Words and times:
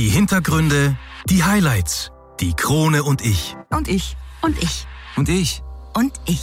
Die 0.00 0.08
Hintergründe, 0.08 0.96
die 1.26 1.44
Highlights, 1.44 2.10
die 2.40 2.54
Krone 2.54 3.04
und 3.04 3.20
ich. 3.20 3.54
Und 3.68 3.86
ich. 3.86 4.16
Und 4.40 4.56
ich. 4.56 4.86
Und 5.14 5.28
ich. 5.28 5.62
Und 5.92 6.18
ich. 6.24 6.40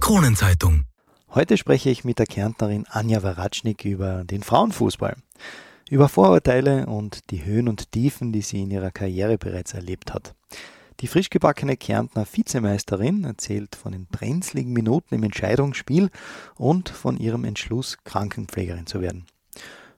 Kronenzeitung. 0.00 0.84
Heute 1.30 1.56
spreche 1.56 1.88
ich 1.88 2.04
mit 2.04 2.18
der 2.18 2.26
Kärntnerin 2.26 2.84
Anja 2.90 3.22
Waratschnik 3.22 3.86
über 3.86 4.24
den 4.24 4.42
Frauenfußball, 4.42 5.16
über 5.88 6.10
Vorurteile 6.10 6.84
und 6.84 7.30
die 7.30 7.46
Höhen 7.46 7.68
und 7.70 7.90
Tiefen, 7.92 8.30
die 8.30 8.42
sie 8.42 8.60
in 8.60 8.70
ihrer 8.70 8.90
Karriere 8.90 9.38
bereits 9.38 9.72
erlebt 9.72 10.12
hat. 10.12 10.34
Die 11.00 11.06
frisch 11.06 11.30
gebackene 11.30 11.78
Kärntner 11.78 12.26
Vizemeisterin 12.30 13.24
erzählt 13.24 13.76
von 13.76 13.92
den 13.92 14.04
brenzligen 14.04 14.74
Minuten 14.74 15.14
im 15.14 15.22
Entscheidungsspiel 15.22 16.10
und 16.56 16.90
von 16.90 17.16
ihrem 17.16 17.44
Entschluss, 17.44 17.96
Krankenpflegerin 18.04 18.86
zu 18.86 19.00
werden. 19.00 19.24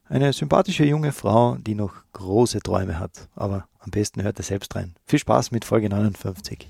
Eine 0.08 0.32
sympathische 0.32 0.84
junge 0.84 1.10
Frau, 1.10 1.56
die 1.56 1.74
noch 1.74 1.92
große 2.12 2.60
Träume 2.60 3.00
hat, 3.00 3.28
aber 3.34 3.66
am 3.80 3.90
besten 3.90 4.22
hört 4.22 4.38
er 4.38 4.44
selbst 4.44 4.76
rein. 4.76 4.94
Viel 5.04 5.18
Spaß 5.18 5.50
mit 5.50 5.64
Folge 5.64 5.88
59. 5.88 6.68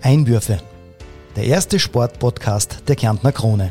Einwürfe. 0.00 0.60
Der 1.36 1.44
erste 1.44 1.78
Sportpodcast 1.78 2.88
der 2.88 2.96
Kärntner 2.96 3.32
Krone. 3.32 3.70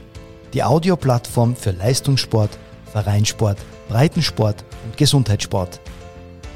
Die 0.54 0.64
Audioplattform 0.64 1.55
für 1.55 1.72
Leistungssport, 1.72 2.52
Vereinssport, 2.86 3.58
Breitensport 3.90 4.64
und 4.86 4.96
Gesundheitssport. 4.96 5.80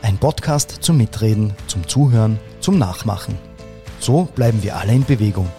Ein 0.03 0.19
Podcast 0.19 0.77
zum 0.81 0.97
Mitreden, 0.97 1.55
zum 1.65 1.87
Zuhören, 1.87 2.39
zum 2.59 2.77
Nachmachen. 2.77 3.35
So 3.99 4.25
bleiben 4.35 4.61
wir 4.61 4.75
alle 4.75 4.93
in 4.93 5.05
Bewegung. 5.05 5.49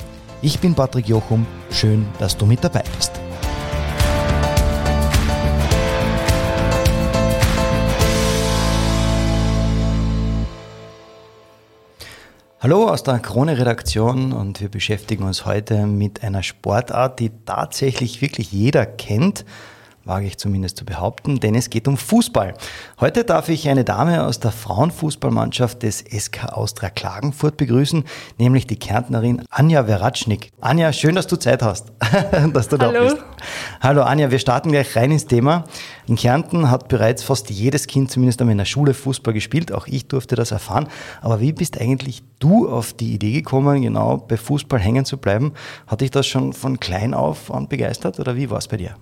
Ich 0.47 0.61
bin 0.61 0.77
Patrick 0.77 1.09
Jochum. 1.09 1.45
Schön, 1.73 2.07
dass 2.21 2.37
du 2.37 2.47
mit 2.47 2.63
dabei 2.63 2.85
bist. 2.97 3.11
Hallo 12.61 12.89
aus 12.89 13.03
der 13.03 13.19
Krone-Redaktion 13.19 14.33
und 14.33 14.61
wir 14.61 14.69
beschäftigen 14.69 15.25
uns 15.25 15.47
heute 15.47 15.85
mit 15.85 16.23
einer 16.23 16.45
Sportart, 16.45 17.19
die 17.19 17.33
tatsächlich 17.45 18.23
wirklich 18.23 18.53
jeder 18.53 18.87
kennt, 18.87 19.45
wage 20.07 20.27
ich 20.27 20.39
zumindest 20.39 20.77
zu 20.77 20.85
behaupten, 20.85 21.41
denn 21.41 21.55
es 21.55 21.69
geht 21.69 21.89
um 21.89 21.97
Fußball. 21.97 22.55
Heute 23.01 23.25
darf 23.25 23.49
ich 23.49 23.69
eine 23.69 23.85
Dame 23.85 24.25
aus 24.25 24.39
der 24.39 24.53
Frauenfußballmannschaft 24.53 25.83
des 25.83 25.99
SK 25.99 26.45
Austria 26.53 26.91
Klagenfurt 26.91 27.57
begrüßen, 27.57 28.05
nämlich 28.39 28.67
die 28.69 28.79
Kärntnerin 28.79 29.43
Anja 29.51 29.85
Veratschnik. 29.85 30.53
Anja, 30.61 30.93
schön, 30.93 31.17
dass 31.17 31.27
du 31.27 31.37
Zeit 31.37 31.63
hast, 31.63 31.93
dass 32.53 32.69
du 32.69 32.79
Hallo. 32.79 32.93
da 32.93 33.01
bist. 33.03 33.17
Hallo 33.81 34.03
Anja, 34.03 34.31
wir 34.31 34.39
starten 34.39 34.71
gleich 34.71 34.95
rein 34.95 35.11
ins 35.11 35.27
Thema. 35.27 35.65
In 36.07 36.15
Kärnten 36.15 36.71
hat 36.71 36.87
bereits 36.89 37.25
fast 37.25 37.51
jedes 37.51 37.89
Kind 37.89 38.11
zumindest 38.11 38.41
einmal 38.41 38.53
in 38.53 38.59
der 38.59 38.65
Schule 38.65 38.95
Fußball 38.95 39.35
gespielt, 39.35 39.73
auch 39.73 39.89
ich 39.89 40.07
durfte 40.07 40.37
das 40.37 40.53
erfahren. 40.53 40.89
Aber 41.21 41.41
wie 41.41 41.53
bist 41.53 41.81
eigentlich 41.81 42.23
du 42.39 42.69
auf 42.69 42.93
die 42.93 43.13
Idee 43.13 43.33
gekommen, 43.33 43.83
genau 43.83 44.19
bei 44.19 44.37
Fußball 44.37 44.79
hängen 44.79 45.05
zu 45.05 45.17
bleiben? 45.17 45.53
Hat 45.89 46.01
dich 46.01 46.13
das 46.13 46.29
schon 46.29 46.53
von 46.53 46.79
klein 46.79 47.13
auf 47.13 47.53
an 47.53 47.69
begeistert 47.69 48.21
oder 48.21 48.37
wie 48.37 48.51
war 48.51 48.59
es 48.59 48.69
bei 48.69 48.77
dir? 48.77 48.95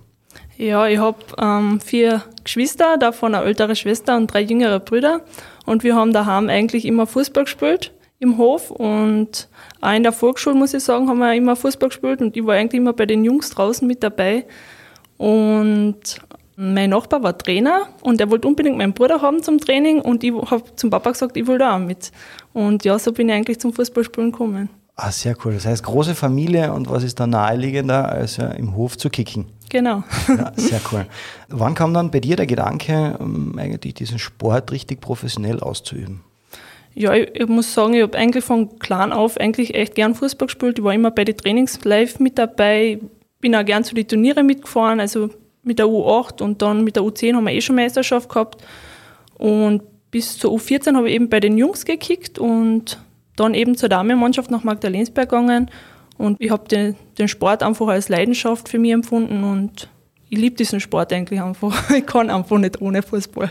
Ja, 0.57 0.87
ich 0.87 0.99
habe 0.99 1.19
ähm, 1.39 1.81
vier 1.81 2.23
Geschwister, 2.45 2.97
davon 2.97 3.35
eine 3.35 3.45
ältere 3.45 3.75
Schwester 3.75 4.17
und 4.17 4.29
drei 4.33 4.41
jüngere 4.41 4.79
Brüder. 4.79 5.23
Und 5.67 5.83
wir 5.83 5.97
haben 5.97 6.13
daheim 6.13 6.49
eigentlich 6.49 6.85
immer 6.85 7.07
Fußball 7.07 7.45
gespielt 7.45 7.93
im 8.21 8.39
Hof. 8.39 8.71
Und 8.71 9.49
auch 9.81 9.93
in 9.93 10.05
der 10.05 10.13
Volksschule, 10.13 10.55
muss 10.55 10.75
ich 10.75 10.85
sagen, 10.85 11.09
haben 11.09 11.19
wir 11.19 11.35
immer 11.35 11.57
Fußball 11.57 11.89
gespielt. 11.89 12.21
Und 12.21 12.37
ich 12.37 12.47
war 12.47 12.55
eigentlich 12.55 12.81
immer 12.81 12.93
bei 12.93 13.07
den 13.07 13.25
Jungs 13.25 13.51
draußen 13.51 13.87
mit 13.87 14.03
dabei. 14.03 14.47
Und 15.17 16.21
mein 16.57 16.91
Nachbar 16.91 17.23
war 17.23 17.37
Trainer 17.37 17.89
und 18.03 18.21
er 18.21 18.31
wollte 18.31 18.47
unbedingt 18.47 18.79
meinen 18.79 18.93
Bruder 18.93 19.21
haben 19.21 19.43
zum 19.43 19.59
Training. 19.59 20.01
Und 20.01 20.23
ich 20.23 20.33
habe 20.33 20.63
zum 20.77 20.91
Papa 20.91 21.11
gesagt, 21.11 21.37
ich 21.37 21.47
will 21.49 21.59
da 21.59 21.75
auch 21.75 21.81
mit. 21.81 22.13
Und 22.53 22.85
ja, 22.85 22.97
so 22.99 23.13
bin 23.13 23.29
ich 23.29 23.35
eigentlich 23.35 23.59
zum 23.59 23.73
Fußballspielen 23.73 24.31
gekommen. 24.31 24.69
Ah, 24.97 25.11
sehr 25.11 25.37
cool. 25.45 25.55
Das 25.55 25.67
heißt, 25.67 25.83
große 25.83 26.15
Familie 26.15 26.73
und 26.73 26.89
was 26.89 27.03
ist 27.03 27.19
da 27.19 27.27
naheliegender, 27.27 28.09
als 28.09 28.37
ja 28.37 28.49
im 28.49 28.77
Hof 28.77 28.97
zu 28.97 29.11
kicken? 29.11 29.47
Genau. 29.71 30.05
Ja, 30.29 30.53
sehr 30.57 30.81
cool. 30.93 31.07
Wann 31.49 31.75
kam 31.75 31.93
dann 31.95 32.13
bei 32.13 32.21
dir 32.21 32.37
der 32.37 32.47
Gedanke, 32.47 33.17
um 33.19 33.59
eigentlich 33.59 33.95
diesen 33.95 34.21
Sport 34.21 34.71
richtig 34.71 35.01
professionell 35.01 35.59
auszuüben? 35.59 36.21
Ja, 36.95 37.13
ich, 37.13 37.35
ich 37.35 37.49
muss 37.49 37.75
sagen, 37.75 37.95
ich 37.95 38.03
habe 38.03 38.17
eigentlich 38.17 38.45
von 38.45 38.79
klein 38.79 39.13
auf 39.13 39.37
eigentlich 39.37 39.75
echt 39.75 39.97
gern 39.97 40.15
Fußball 40.15 40.47
gespielt. 40.47 40.79
Ich 40.79 40.85
war 40.85 40.95
immer 40.95 41.11
bei 41.11 41.25
den 41.25 41.37
Trainings 41.37 41.83
live 41.83 42.21
mit 42.21 42.39
dabei, 42.39 43.01
bin 43.41 43.57
auch 43.57 43.65
gern 43.65 43.83
zu 43.83 43.97
den 43.97 44.07
Turniere 44.07 44.45
mitgefahren, 44.45 45.01
also 45.01 45.31
mit 45.65 45.81
der 45.81 45.87
U8 45.87 46.41
und 46.41 46.63
dann 46.63 46.85
mit 46.85 46.95
der 46.95 47.03
U10 47.03 47.35
haben 47.35 47.45
wir 47.45 47.53
eh 47.53 47.61
schon 47.61 47.75
Meisterschaft 47.75 48.29
gehabt. 48.29 48.63
Und 49.39 49.83
bis 50.13 50.39
zur 50.39 50.53
U14 50.53 50.95
habe 50.95 51.09
ich 51.09 51.17
eben 51.17 51.29
bei 51.29 51.41
den 51.41 51.59
Jungs 51.59 51.85
gekickt 51.85 52.39
und 52.39 53.01
dann 53.37 53.55
eben 53.55 53.77
zur 53.77 53.89
Damenmannschaft 53.89 54.51
nach 54.51 54.65
Magdalensberg 54.65 55.29
gegangen. 55.29 55.71
Und 56.17 56.41
ich 56.41 56.51
habe 56.51 56.69
den, 56.69 56.97
den 57.19 57.29
Sport 57.29 57.63
einfach 57.63 57.89
als 57.89 58.09
Leidenschaft 58.09 58.69
für 58.69 58.79
mich 58.79 58.93
empfunden 58.93 59.43
und 59.43 59.89
ich 60.35 60.41
liebe 60.41 60.57
diesen 60.57 60.81
Sport 60.81 61.13
eigentlich 61.13 61.41
einfach. 61.41 61.73
Ich 61.95 62.07
kann 62.07 62.29
einfach 62.29 62.59
nicht 62.59 62.81
ohne 62.81 63.03
Fußball. 63.03 63.51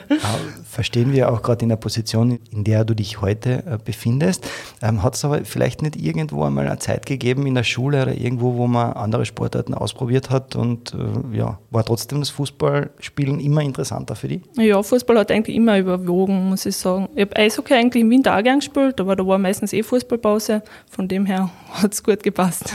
Verstehen 0.69 1.13
wir 1.13 1.31
auch 1.31 1.41
gerade 1.41 1.63
in 1.63 1.69
der 1.69 1.77
Position, 1.77 2.39
in 2.51 2.63
der 2.65 2.83
du 2.83 2.93
dich 2.93 3.21
heute 3.21 3.63
äh, 3.65 3.77
befindest. 3.83 4.45
Ähm, 4.81 5.01
Hat 5.01 5.15
es 5.15 5.23
aber 5.23 5.45
vielleicht 5.45 5.81
nicht 5.81 5.95
irgendwo 5.95 6.43
einmal 6.43 6.67
eine 6.67 6.79
Zeit 6.79 7.05
gegeben 7.05 7.47
in 7.47 7.55
der 7.55 7.63
Schule 7.63 8.01
oder 8.01 8.13
irgendwo, 8.13 8.55
wo 8.55 8.67
man 8.67 8.93
andere 8.93 9.25
Sportarten 9.25 9.73
ausprobiert 9.73 10.29
hat 10.29 10.55
und 10.55 10.93
äh, 10.93 11.37
ja, 11.37 11.57
war 11.71 11.85
trotzdem 11.85 12.19
das 12.19 12.29
Fußballspielen 12.31 13.39
immer 13.39 13.61
interessanter 13.61 14.15
für 14.15 14.27
dich? 14.27 14.41
Ja, 14.57 14.83
Fußball 14.83 15.17
hat 15.19 15.31
eigentlich 15.31 15.55
immer 15.55 15.77
überwogen, 15.77 16.49
muss 16.49 16.65
ich 16.65 16.75
sagen. 16.75 17.07
Ich 17.15 17.21
habe 17.21 17.35
Eishockey 17.37 17.73
eigentlich 17.73 18.01
im 18.01 18.09
Winter 18.09 18.37
auch 18.37 18.43
gern 18.43 18.59
gespielt, 18.59 18.99
aber 18.99 19.15
da 19.15 19.25
war 19.25 19.37
meistens 19.37 19.71
eh 19.71 19.83
Fußballpause. 19.83 20.63
Von 20.89 21.07
dem 21.07 21.25
her 21.25 21.49
hat 21.73 21.93
es 21.93 22.03
gut 22.03 22.23
gepasst. 22.23 22.73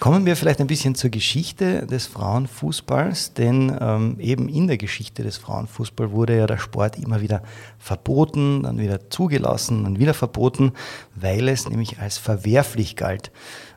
Kommen 0.00 0.26
wir 0.26 0.36
vielleicht 0.36 0.60
ein 0.60 0.66
bisschen 0.66 0.94
zur 0.94 1.10
Geschichte 1.10 1.86
des 1.86 2.06
Frauenfußballs, 2.06 3.32
denn 3.38 3.74
ähm, 3.80 4.16
eben 4.18 4.48
in 4.48 4.66
der 4.66 4.76
Geschichte 4.76 5.22
des 5.22 5.36
Frauenfußballs 5.38 6.10
wurde 6.10 6.36
ja 6.36 6.46
der 6.46 6.58
Sport 6.58 6.98
immer 6.98 7.20
wieder 7.20 7.42
verboten, 7.78 8.64
dann 8.64 8.78
wieder 8.78 9.08
zugelassen, 9.08 9.84
dann 9.84 9.98
wieder 9.98 10.14
verboten, 10.14 10.72
weil 11.14 11.48
es 11.48 11.68
nämlich 11.68 12.00
als 12.00 12.18
verwerflich 12.18 12.96
galt. 12.96 13.30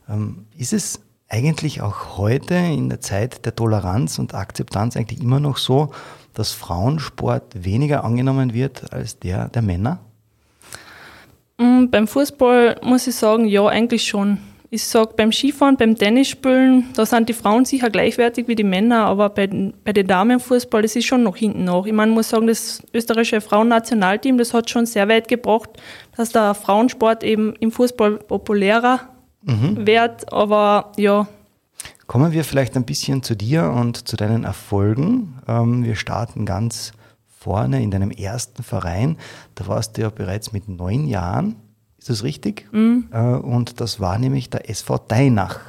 Ähm, 0.10 0.48
ist 0.58 0.74
es 0.74 1.02
eigentlich 1.30 1.82
auch 1.82 2.18
heute 2.18 2.56
in 2.56 2.90
der 2.90 3.00
Zeit 3.00 3.46
der 3.46 3.56
Toleranz 3.56 4.20
und 4.20 4.34
Akzeptanz 4.34 4.98
eigentlich 4.98 5.22
immer 5.22 5.40
noch 5.40 5.58
so, 5.58 5.92
dass 6.34 6.52
Frauensport 6.52 7.64
weniger 7.64 8.04
angenommen 8.04 8.54
wird 8.54 8.92
als 8.92 9.20
der 9.20 9.48
der 9.50 9.62
Männer? 9.62 10.00
Mm, 11.58 11.86
beim 11.90 12.08
Fußball 12.08 12.82
muss 12.84 13.08
ich 13.08 13.16
sagen, 13.16 13.46
ja, 13.46 13.66
eigentlich 13.68 14.08
schon. 14.08 14.40
Ich 14.74 14.86
sage, 14.86 15.14
beim 15.18 15.34
Skifahren, 15.34 15.76
beim 15.76 15.96
Tennisspielen, 15.98 16.86
da 16.96 17.06
sind 17.06 17.28
die 17.28 17.34
Frauen 17.34 17.66
sicher 17.66 17.90
gleichwertig 17.90 18.48
wie 18.48 18.56
die 18.56 18.64
Männer, 18.64 19.06
aber 19.06 19.28
bei, 19.30 19.48
den- 19.48 19.74
bei 19.84 19.92
den 19.92 20.08
Damenfußball, 20.08 20.82
das 20.82 20.96
ist 20.96 21.06
schon 21.08 21.24
noch 21.24 21.36
hinten 21.36 21.66
nach. 21.66 21.86
Ich 21.86 21.92
meine, 21.92 22.14
muss 22.14 22.30
sagen, 22.30 22.48
das 22.48 22.82
österreichische 22.94 23.42
Frauennationalteam, 23.42 24.38
das 24.38 24.54
hat 24.54 24.70
schon 24.70 24.86
sehr 24.86 25.10
weit 25.10 25.28
gebracht, 25.28 25.72
dass 26.16 26.30
der 26.30 26.54
Frauensport 26.54 27.22
eben 27.26 27.54
im 27.60 27.72
Fußball 27.74 28.20
populärer 28.20 29.02
wird, 29.86 30.32
aber 30.32 30.94
ja, 30.98 31.28
Kommen 32.08 32.32
wir 32.32 32.44
vielleicht 32.44 32.76
ein 32.78 32.86
bisschen 32.86 33.24
zu 33.24 33.36
dir 33.36 33.72
und 33.72 34.08
zu 34.08 34.16
deinen 34.18 34.44
Erfolgen. 34.44 35.40
Ähm, 35.48 35.84
wir 35.84 35.96
starten 35.96 36.46
ganz 36.46 36.92
vorne 37.28 37.82
in 37.82 37.90
deinem 37.90 38.12
ersten 38.12 38.64
Verein. 38.64 39.18
Da 39.56 39.68
warst 39.68 39.98
du 39.98 40.02
ja 40.04 40.10
bereits 40.10 40.52
mit 40.54 40.68
neun 40.70 41.08
Jahren. 41.08 41.56
Ist 42.02 42.10
das 42.10 42.24
richtig? 42.24 42.68
Äh, 42.74 43.18
und 43.20 43.80
das 43.80 44.00
war 44.00 44.18
nämlich 44.18 44.50
der 44.50 44.68
SV 44.68 44.98
Deinach. 45.08 45.60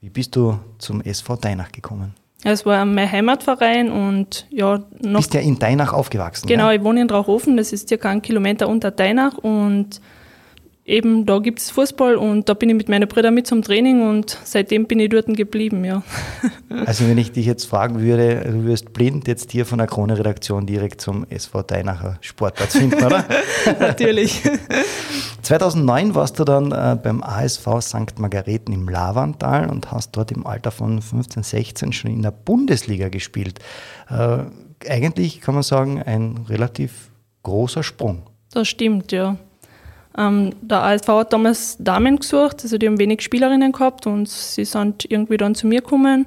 Wie 0.00 0.08
bist 0.08 0.36
du 0.36 0.60
zum 0.78 1.00
SV 1.00 1.34
Deinach 1.36 1.72
gekommen? 1.72 2.14
es 2.44 2.64
war 2.64 2.84
mein 2.84 3.10
Heimatverein 3.10 3.90
und 3.90 4.46
ja, 4.50 4.78
Du 4.78 5.08
noch 5.08 5.18
bist 5.18 5.34
ja 5.34 5.40
in 5.40 5.58
Deinach 5.58 5.92
aufgewachsen. 5.92 6.46
Genau, 6.46 6.68
Ja? 6.68 6.74
ich 6.76 6.84
wohne 6.84 7.00
in 7.02 7.08
Drauhofen, 7.08 7.56
das 7.56 7.72
ist 7.72 7.88
circa 7.88 8.08
einen 8.10 8.22
Kilometer 8.22 8.68
unter 8.68 8.92
Deinach 8.92 9.36
und 9.38 10.00
eben 10.88 11.26
da 11.26 11.38
gibt 11.38 11.58
es 11.60 11.70
Fußball 11.70 12.16
und 12.16 12.48
da 12.48 12.54
bin 12.54 12.70
ich 12.70 12.76
mit 12.76 12.88
meinen 12.88 13.06
Brüdern 13.08 13.34
mit 13.34 13.46
zum 13.46 13.62
Training 13.62 14.08
und 14.08 14.38
seitdem 14.44 14.86
bin 14.86 14.98
ich 15.00 15.10
dort 15.10 15.26
geblieben, 15.26 15.84
ja. 15.84 16.02
Also 16.86 17.06
wenn 17.08 17.18
ich 17.18 17.32
dich 17.32 17.46
jetzt 17.46 17.64
fragen 17.64 18.00
würde, 18.00 18.40
du 18.44 18.64
wirst 18.64 18.92
blind 18.92 19.26
jetzt 19.26 19.52
hier 19.52 19.66
von 19.66 19.78
der 19.78 19.86
Krone-Redaktion 19.86 20.66
direkt 20.66 21.00
zum 21.00 21.26
SV 21.28 21.62
Deinacher 21.62 22.18
Sportplatz 22.20 22.76
finden, 22.76 23.04
oder? 23.04 23.24
Natürlich. 23.80 24.42
2009 25.42 26.14
warst 26.14 26.38
du 26.38 26.44
dann 26.44 26.72
äh, 26.72 26.96
beim 27.02 27.22
ASV 27.22 27.80
St. 27.80 28.18
Margareten 28.18 28.72
im 28.72 28.88
Lavantal 28.88 29.68
und 29.70 29.90
hast 29.90 30.12
dort 30.12 30.32
im 30.32 30.46
Alter 30.46 30.70
von 30.70 31.00
15, 31.00 31.42
16 31.42 31.92
schon 31.92 32.10
in 32.10 32.22
der 32.22 32.30
Bundesliga 32.30 33.08
gespielt. 33.08 33.58
Äh, 34.10 34.44
eigentlich 34.88 35.40
kann 35.40 35.54
man 35.54 35.62
sagen, 35.62 36.02
ein 36.02 36.44
relativ 36.48 37.10
großer 37.42 37.82
Sprung. 37.82 38.22
Das 38.52 38.68
stimmt, 38.68 39.12
ja. 39.12 39.36
Ähm, 40.18 40.50
der 40.60 40.82
ASV 40.82 41.08
hat 41.08 41.32
damals 41.32 41.76
Damen 41.78 42.18
gesucht, 42.18 42.64
also 42.64 42.76
die 42.76 42.88
haben 42.88 42.98
wenig 42.98 43.22
Spielerinnen 43.22 43.70
gehabt 43.70 44.06
und 44.08 44.28
sie 44.28 44.64
sind 44.64 45.08
irgendwie 45.08 45.36
dann 45.36 45.54
zu 45.54 45.68
mir 45.68 45.80
gekommen. 45.80 46.26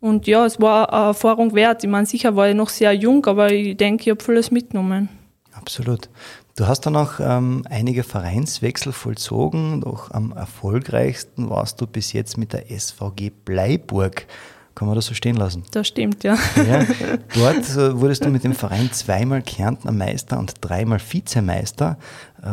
Und 0.00 0.26
ja, 0.28 0.46
es 0.46 0.60
war 0.60 0.92
eine 0.92 1.06
Erfahrung 1.06 1.54
wert. 1.54 1.82
Ich 1.82 1.90
meine, 1.90 2.06
sicher 2.06 2.36
war 2.36 2.48
ich 2.48 2.54
noch 2.54 2.68
sehr 2.68 2.92
jung, 2.92 3.26
aber 3.26 3.50
ich 3.50 3.76
denke, 3.76 4.04
ich 4.04 4.10
habe 4.10 4.22
vieles 4.22 4.50
mitgenommen. 4.50 5.08
Absolut. 5.52 6.08
Du 6.56 6.68
hast 6.68 6.82
dann 6.82 6.94
auch 6.94 7.18
ähm, 7.18 7.64
einige 7.68 8.04
Vereinswechsel 8.04 8.92
vollzogen, 8.92 9.80
doch 9.80 10.12
am 10.12 10.30
erfolgreichsten 10.30 11.50
warst 11.50 11.80
du 11.80 11.86
bis 11.88 12.12
jetzt 12.12 12.38
mit 12.38 12.52
der 12.52 12.66
SVG 12.70 13.30
Bleiburg. 13.44 14.26
Kann 14.74 14.88
man 14.88 14.96
das 14.96 15.06
so 15.06 15.14
stehen 15.14 15.36
lassen? 15.36 15.62
Das 15.70 15.86
stimmt, 15.86 16.24
ja. 16.24 16.36
ja 16.56 16.84
dort 17.34 17.76
äh, 17.76 18.00
wurdest 18.00 18.24
du 18.24 18.30
mit 18.30 18.42
dem 18.42 18.54
Verein 18.54 18.90
zweimal 18.92 19.40
Kärntner 19.40 19.92
Meister 19.92 20.38
und 20.38 20.54
dreimal 20.60 20.98
Vizemeister. 20.98 21.96
Äh, 22.42 22.48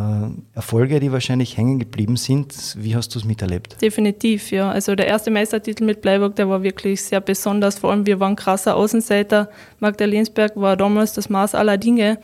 Erfolge, 0.54 1.00
die 1.00 1.12
wahrscheinlich 1.12 1.58
hängen 1.58 1.80
geblieben 1.80 2.18
sind. 2.18 2.76
Wie 2.78 2.96
hast 2.96 3.16
du 3.16 3.20
es 3.20 3.26
miterlebt? 3.26 3.82
Definitiv, 3.82 4.52
ja. 4.52 4.72
Also 4.72 4.94
der 4.94 5.08
erste 5.08 5.32
Meistertitel 5.32 5.84
mit 5.84 6.02
Bleiburg, 6.02 6.36
der 6.36 6.48
war 6.48 6.62
wirklich 6.62 7.02
sehr 7.02 7.22
besonders. 7.22 7.80
Vor 7.80 7.92
allem 7.92 8.06
wir 8.06 8.20
waren 8.20 8.36
krasser 8.36 8.76
Außenseiter. 8.76 9.50
Magdalensberg 9.80 10.52
war 10.56 10.78
damals 10.78 11.14
das 11.14 11.28
Maß 11.28 11.56
aller 11.56 11.78
Dinge. 11.78 12.20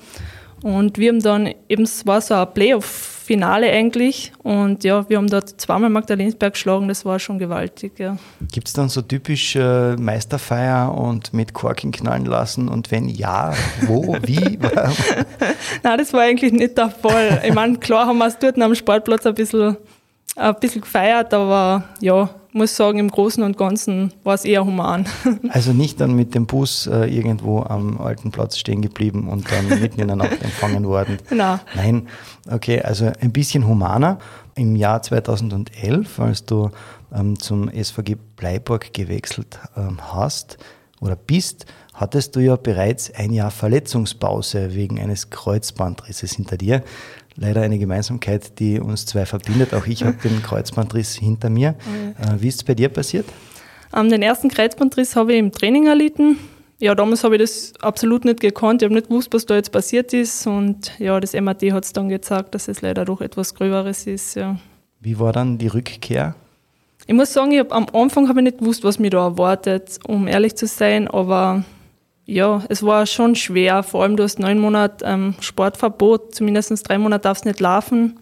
Und 0.64 0.98
wir 0.98 1.10
haben 1.10 1.22
dann 1.22 1.54
eben, 1.70 1.84
es 1.84 2.06
war 2.06 2.20
so 2.20 2.34
ein 2.34 2.52
Playoff-Finale 2.54 3.72
eigentlich. 3.72 4.32
Und 4.42 4.84
ja, 4.84 5.08
wir 5.08 5.18
haben 5.18 5.28
dort 5.28 5.62
zweimal 5.62 5.90
Magdalensberg 5.90 6.54
geschlagen, 6.54 6.88
das 6.88 7.06
war 7.06 7.20
schon 7.20 7.38
gewaltig, 7.38 8.00
ja. 8.00 8.18
Gibt 8.52 8.68
es 8.68 8.74
dann 8.74 8.90
so 8.90 9.02
typisch 9.02 9.56
äh, 9.56 9.96
Meisterfeier 9.96 10.94
und 10.94 11.34
mit 11.34 11.54
Korken 11.54 11.92
knallen 11.92 12.26
lassen? 12.26 12.70
Und 12.70 12.90
wenn 12.92 13.08
ja, 13.08 13.54
wo, 13.82 14.18
wie? 14.24 14.58
Nein, 15.84 15.98
das 15.98 16.12
war 16.14 16.22
eigentlich 16.22 16.54
nicht 16.54 16.78
der 16.78 16.90
Fall. 16.90 17.42
Ich 17.46 17.54
meine, 17.54 17.78
klar 17.78 18.08
haben 18.08 18.18
wir 18.18 18.28
es 18.28 18.40
dort 18.40 18.60
am 18.60 18.74
Sportplatz 18.74 19.26
ein 19.26 19.36
bisschen, 19.36 19.78
ein 20.36 20.56
bisschen 20.60 20.82
gefeiert, 20.82 21.34
aber 21.34 21.84
ja, 22.02 22.30
muss 22.54 22.76
sagen, 22.76 23.00
im 23.00 23.10
Großen 23.10 23.44
und 23.44 23.58
Ganzen 23.58 24.14
war 24.24 24.34
es 24.34 24.46
eher 24.46 24.66
human. 24.66 25.06
Also 25.50 25.74
nicht 25.74 26.00
dann 26.02 26.16
mit 26.16 26.36
dem 26.36 26.46
Bus 26.46 26.88
äh, 26.88 27.06
irgendwo 27.06 27.62
am 27.62 28.00
alten 28.00 28.32
Platz 28.32 28.58
stehen 28.58 28.82
geblieben 28.82 29.28
und 29.28 29.52
dann 29.52 29.68
mitten 29.82 30.00
in 30.02 30.08
der 30.08 30.16
Nacht 30.16 30.42
empfangen 30.42 30.86
worden. 30.86 31.18
Nein. 31.30 31.60
Nein, 31.76 32.08
okay, 32.50 32.82
also 32.82 33.12
ein 33.20 33.32
bisschen 33.32 33.68
humaner. 33.68 34.20
Im 34.56 34.76
Jahr 34.76 35.02
2011, 35.02 36.20
als 36.20 36.46
du 36.46 36.72
ähm, 37.14 37.38
zum 37.40 37.70
SVG 37.70 38.16
Bleiburg 38.36 38.94
gewechselt 38.94 39.60
ähm, 39.76 40.00
hast 40.14 40.58
oder 41.00 41.16
bist, 41.16 41.66
hattest 41.94 42.36
du 42.36 42.40
ja 42.40 42.56
bereits 42.56 43.14
ein 43.14 43.32
Jahr 43.32 43.52
Verletzungspause 43.52 44.74
wegen 44.74 45.00
eines 45.00 45.30
Kreuzbandrisses 45.30 46.34
hinter 46.34 46.58
dir 46.58 46.84
leider 47.38 47.62
eine 47.62 47.80
Gemeinsamkeit, 47.80 48.60
die 48.60 48.80
uns 48.80 49.06
zwei 49.06 49.26
verbindet. 49.26 49.74
Auch 49.74 49.88
ich 49.88 50.04
habe 50.04 50.18
den 50.24 50.42
Kreuzbandriss 50.44 51.16
hinter 51.16 51.50
mir. 51.50 51.76
Oh 51.80 52.24
äh, 52.24 52.42
wie 52.42 52.48
ist 52.48 52.56
es 52.56 52.64
bei 52.64 52.76
dir 52.76 52.90
passiert? 52.90 53.26
Um, 53.92 54.10
den 54.10 54.22
ersten 54.22 54.50
Kreuzbandriss 54.50 55.16
habe 55.16 55.34
ich 55.34 55.40
im 55.40 55.52
Training 55.52 55.88
erlitten. 55.88 56.38
Ja, 56.80 56.94
damals 56.94 57.24
habe 57.24 57.36
ich 57.36 57.42
das 57.42 57.74
absolut 57.82 58.26
nicht 58.26 58.40
gekannt. 58.40 58.82
Ich 58.82 58.86
habe 58.86 58.94
nicht 58.94 59.08
gewusst, 59.08 59.34
was 59.34 59.46
da 59.46 59.56
jetzt 59.56 59.72
passiert 59.72 60.14
ist. 60.14 60.46
Und 60.46 60.92
ja, 61.00 61.20
das 61.20 61.34
MAT 61.34 61.64
hat 61.72 61.86
es 61.86 61.94
dann 61.94 62.10
gezeigt, 62.10 62.54
dass 62.54 62.68
es 62.68 62.82
leider 62.82 63.06
doch 63.06 63.22
etwas 63.22 63.56
Gröberes 63.56 64.06
ist. 64.06 64.36
Ja. 64.36 64.58
Wie 65.00 65.18
war 65.20 65.34
dann 65.34 65.58
die 65.58 65.68
Rückkehr? 65.68 66.36
Ich 67.08 67.14
muss 67.14 67.34
sagen, 67.34 67.52
ich 67.52 67.60
hab, 67.60 67.74
am 67.74 67.88
Anfang 67.94 68.28
habe 68.28 68.42
ich 68.42 68.44
nicht 68.44 68.58
gewusst, 68.60 68.84
was 68.84 69.00
mir 69.00 69.10
da 69.10 69.26
erwartet, 69.26 69.98
um 70.06 70.28
ehrlich 70.28 70.56
zu 70.56 70.68
sein. 70.68 71.08
Aber 71.08 71.64
ja, 72.28 72.62
es 72.68 72.84
war 72.84 73.06
schon 73.06 73.36
schwer. 73.36 73.84
Vor 73.84 74.04
allem, 74.04 74.18
du 74.18 74.24
hast 74.24 74.38
neun 74.38 74.60
Monate 74.60 75.06
ähm, 75.06 75.36
Sportverbot, 75.40 76.36
zumindest 76.36 76.88
drei 76.88 76.98
Monate 76.98 77.24
darfst 77.24 77.46
du 77.46 77.50
nicht 77.50 77.62
laufen. 77.62 78.20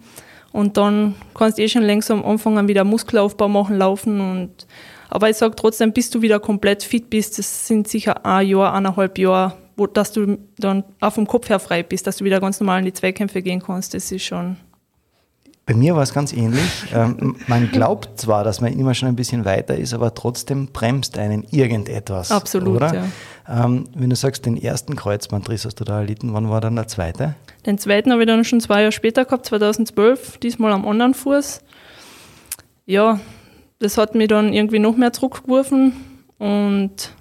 Und 0.52 0.78
dann 0.78 1.16
kannst 1.34 1.58
du 1.58 1.64
eh 1.64 1.68
schon 1.68 1.82
langsam 1.82 2.24
anfangen, 2.24 2.68
wieder 2.68 2.84
Muskelaufbau 2.84 3.50
machen, 3.50 3.78
laufen. 3.78 4.22
Und, 4.22 4.68
aber 5.10 5.30
ich 5.30 5.38
sage 5.38 5.56
trotzdem, 5.56 5.92
bis 5.92 6.12
du 6.12 6.22
wieder 6.22 6.40
komplett 6.40 6.84
fit 6.84 7.10
bist, 7.10 7.40
das 7.40 7.68
sind 7.68 7.88
sicher 7.88 8.26
ein 8.26 8.48
Jahr, 8.48 8.74
eineinhalb 8.74 9.18
Jahre, 9.18 9.58
wo, 9.76 9.88
dass 9.88 10.12
du 10.14 10.38
dann 10.60 10.84
auch 11.02 11.14
vom 11.14 11.26
Kopf 11.26 11.50
her 11.50 11.60
frei 11.60 11.82
bist, 11.82 12.06
dass 12.06 12.18
du 12.18 12.26
wieder 12.26 12.40
ganz 12.40 12.60
normal 12.60 12.80
in 12.80 12.86
die 12.86 12.94
Zweikämpfe 12.94 13.42
gehen 13.42 13.62
kannst. 13.62 13.96
Das 13.96 14.12
ist 14.12 14.24
schon 14.24 14.56
bei 15.66 15.74
mir 15.74 15.96
war 15.96 16.04
es 16.04 16.14
ganz 16.14 16.32
ähnlich. 16.32 16.86
Ähm, 16.94 17.36
man 17.48 17.72
glaubt 17.72 18.20
zwar, 18.20 18.44
dass 18.44 18.62
man 18.62 18.72
immer 18.74 18.94
schon 18.94 19.10
ein 19.10 19.16
bisschen 19.16 19.46
weiter 19.46 19.76
ist, 19.76 19.94
aber 19.94 20.14
trotzdem 20.14 20.68
bremst 20.68 21.18
einen 21.18 21.44
irgendetwas. 21.50 22.32
Absolut, 22.32 22.76
oder? 22.76 22.94
Ja. 22.94 23.66
Ähm, 23.66 23.86
wenn 23.96 24.10
du 24.10 24.16
sagst, 24.16 24.46
den 24.46 24.58
ersten 24.58 24.96
Kreuzbandriss 24.96 25.66
hast 25.66 25.80
du 25.80 25.84
da 25.84 26.00
erlitten, 26.00 26.34
wann 26.34 26.50
war 26.50 26.62
dann 26.62 26.76
der 26.76 26.88
zweite? 26.88 27.36
Den 27.66 27.80
zweiten 27.80 28.12
habe 28.12 28.22
ich 28.22 28.28
dann 28.28 28.46
schon 28.46 28.62
zwei 28.62 28.82
Jahre 28.82 28.92
später 28.92 29.26
gehabt, 29.26 29.48
2012, 29.48 30.38
diesmal 30.38 30.72
am 30.72 30.88
anderen 30.88 31.16
Fuß. 31.16 31.62
Ja, 32.86 33.20
das 33.80 33.98
hat 33.98 34.14
mich 34.14 34.28
dann 34.28 34.54
irgendwie 34.54 34.80
noch 34.80 34.96
mehr 34.96 35.14
zurückgeworfen 35.14 35.94
und 36.38 37.12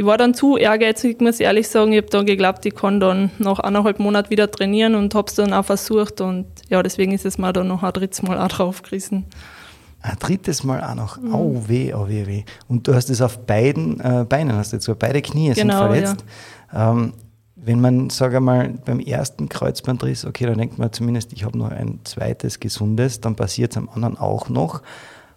ich 0.00 0.06
war 0.06 0.16
dann 0.16 0.32
zu 0.32 0.56
ehrgeizig, 0.56 1.20
muss 1.20 1.40
ich 1.40 1.44
ehrlich 1.44 1.68
sagen. 1.68 1.92
Ich 1.92 1.98
habe 1.98 2.08
dann 2.08 2.24
geglaubt, 2.24 2.64
ich 2.64 2.74
kann 2.74 3.00
dann 3.00 3.30
nach 3.38 3.58
eineinhalb 3.58 3.98
Monaten 3.98 4.30
wieder 4.30 4.50
trainieren 4.50 4.94
und 4.94 5.14
habe 5.14 5.28
es 5.28 5.34
dann 5.34 5.52
auch 5.52 5.66
versucht. 5.66 6.22
Und 6.22 6.46
ja, 6.70 6.82
deswegen 6.82 7.12
ist 7.12 7.26
es 7.26 7.36
mir 7.36 7.52
dann 7.52 7.68
noch 7.68 7.82
ein 7.82 7.92
drittes 7.92 8.22
Mal 8.22 8.38
auch 8.38 8.48
draufgerissen. 8.48 9.26
Ein 10.00 10.16
drittes 10.18 10.64
Mal 10.64 10.82
auch 10.82 10.94
noch. 10.94 11.20
Mhm. 11.20 11.34
Oh 11.34 11.64
weh, 11.66 11.92
oh 11.92 12.08
weh, 12.08 12.26
weh. 12.26 12.44
Und 12.66 12.88
du 12.88 12.94
hast 12.94 13.10
es 13.10 13.20
auf 13.20 13.40
beiden 13.40 14.00
äh, 14.00 14.24
Beinen, 14.26 14.56
hast 14.56 14.72
du 14.72 14.76
jetzt 14.76 14.86
so 14.86 14.94
beide 14.98 15.20
Knie 15.20 15.52
genau, 15.52 15.56
sind 15.56 15.92
verletzt. 15.92 16.24
Ja. 16.72 16.92
Ähm, 16.92 17.12
wenn 17.56 17.82
man, 17.82 18.08
sage 18.08 18.40
mal, 18.40 18.70
beim 18.86 19.00
ersten 19.00 19.50
Kreuzbandriss, 19.50 20.24
okay, 20.24 20.46
dann 20.46 20.56
denkt 20.56 20.78
man 20.78 20.90
zumindest, 20.94 21.34
ich 21.34 21.44
habe 21.44 21.58
noch 21.58 21.70
ein 21.70 22.00
zweites 22.04 22.58
gesundes, 22.58 23.20
dann 23.20 23.36
passiert 23.36 23.72
es 23.72 23.76
am 23.76 23.90
anderen 23.90 24.16
auch 24.16 24.48
noch. 24.48 24.80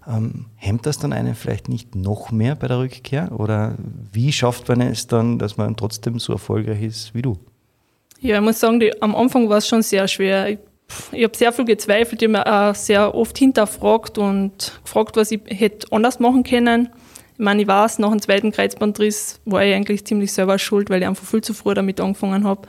Ähm, 0.07 0.45
hemmt 0.55 0.85
das 0.85 1.00
dann 1.00 1.13
einen 1.13 1.35
vielleicht 1.35 1.69
nicht 1.69 1.95
noch 1.95 2.31
mehr 2.31 2.55
bei 2.55 2.67
der 2.67 2.79
Rückkehr? 2.79 3.31
Oder 3.38 3.75
wie 4.11 4.31
schafft 4.31 4.67
man 4.67 4.81
es 4.81 5.07
dann, 5.07 5.39
dass 5.39 5.57
man 5.57 5.75
trotzdem 5.75 6.19
so 6.19 6.33
erfolgreich 6.33 6.81
ist 6.81 7.15
wie 7.15 7.21
du? 7.21 7.38
Ja, 8.19 8.38
ich 8.38 8.41
muss 8.41 8.59
sagen, 8.59 8.79
die, 8.79 9.01
am 9.01 9.15
Anfang 9.15 9.50
war 9.50 9.57
es 9.57 9.67
schon 9.67 9.81
sehr 9.81 10.07
schwer. 10.07 10.50
Ich, 10.50 10.59
ich 11.11 11.23
habe 11.23 11.35
sehr 11.35 11.51
viel 11.51 11.65
gezweifelt, 11.65 12.21
ich 12.21 12.27
habe 12.27 12.38
mir 12.38 12.69
auch 12.69 12.75
sehr 12.75 13.13
oft 13.15 13.38
hinterfragt 13.38 14.17
und 14.17 14.79
gefragt, 14.83 15.15
was 15.15 15.31
ich 15.31 15.41
hätte 15.47 15.88
anders 15.91 16.19
machen 16.19 16.44
können. 16.44 16.89
Ich 17.33 17.39
meine, 17.39 17.61
ich 17.61 17.67
weiß, 17.67 17.99
nach 17.99 18.11
dem 18.11 18.21
zweiten 18.21 18.51
Kreuzbandriss 18.51 19.39
war 19.45 19.65
ich 19.65 19.73
eigentlich 19.73 20.06
ziemlich 20.06 20.31
selber 20.31 20.59
schuld, 20.59 20.89
weil 20.89 21.01
ich 21.01 21.07
einfach 21.07 21.25
viel 21.25 21.41
zu 21.41 21.53
früh 21.53 21.73
damit 21.73 21.99
angefangen 21.99 22.44
habe. 22.44 22.67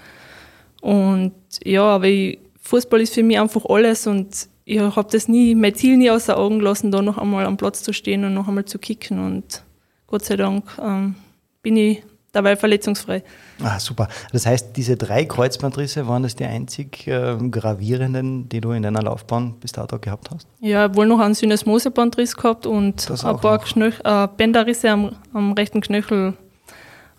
Und 0.81 1.33
ja, 1.65 1.83
aber 1.83 2.07
ich, 2.07 2.39
Fußball 2.61 3.01
ist 3.01 3.15
für 3.15 3.23
mich 3.23 3.39
einfach 3.39 3.65
alles 3.67 4.07
und 4.07 4.49
ich 4.65 4.81
habe 4.81 5.09
das 5.11 5.29
nie, 5.29 5.55
mein 5.55 5.75
Ziel 5.75 5.97
nie 5.97 6.11
außer 6.11 6.37
Augen 6.37 6.59
gelassen, 6.59 6.91
da 6.91 7.03
noch 7.03 7.19
einmal 7.19 7.45
am 7.45 7.57
Platz 7.57 7.83
zu 7.83 7.93
stehen 7.93 8.25
und 8.25 8.35
noch 8.35 8.49
einmal 8.49 8.65
zu 8.65 8.79
kicken. 8.79 9.25
Und 9.25 9.63
Gott 10.07 10.25
sei 10.25 10.37
Dank 10.37 10.65
ähm, 10.83 11.17
bin 11.63 11.77
ich 11.77 12.03
dabei 12.35 12.57
verletzungsfrei. 12.57 13.23
Ah, 13.63 13.79
super. 13.79 14.09
Das 14.33 14.47
heißt, 14.47 14.77
diese 14.77 14.97
drei 14.97 15.25
Kreuzbandrisse 15.25 16.09
waren 16.09 16.23
das 16.23 16.35
die 16.35 16.45
einzig 16.45 17.07
äh, 17.07 17.37
gravierenden, 17.51 18.49
die 18.49 18.61
du 18.61 18.73
in 18.73 18.83
deiner 18.83 19.03
Laufbahn 19.03 19.55
bis 19.61 19.73
dato 19.73 19.99
gehabt 19.99 20.31
hast? 20.33 20.49
Ja, 20.61 20.95
wohl 20.97 21.07
noch 21.07 21.21
einen 21.21 21.35
Synesmosebandriss 21.35 22.37
gehabt 22.37 22.67
und 22.67 23.09
ein 23.11 23.37
paar 23.39 23.59
Knöch 23.61 24.01
äh, 24.03 24.29
Bänderrisse 24.37 24.91
am, 24.91 25.17
am, 25.33 25.53
rechten 25.53 25.81
Knöchel. 25.81 26.35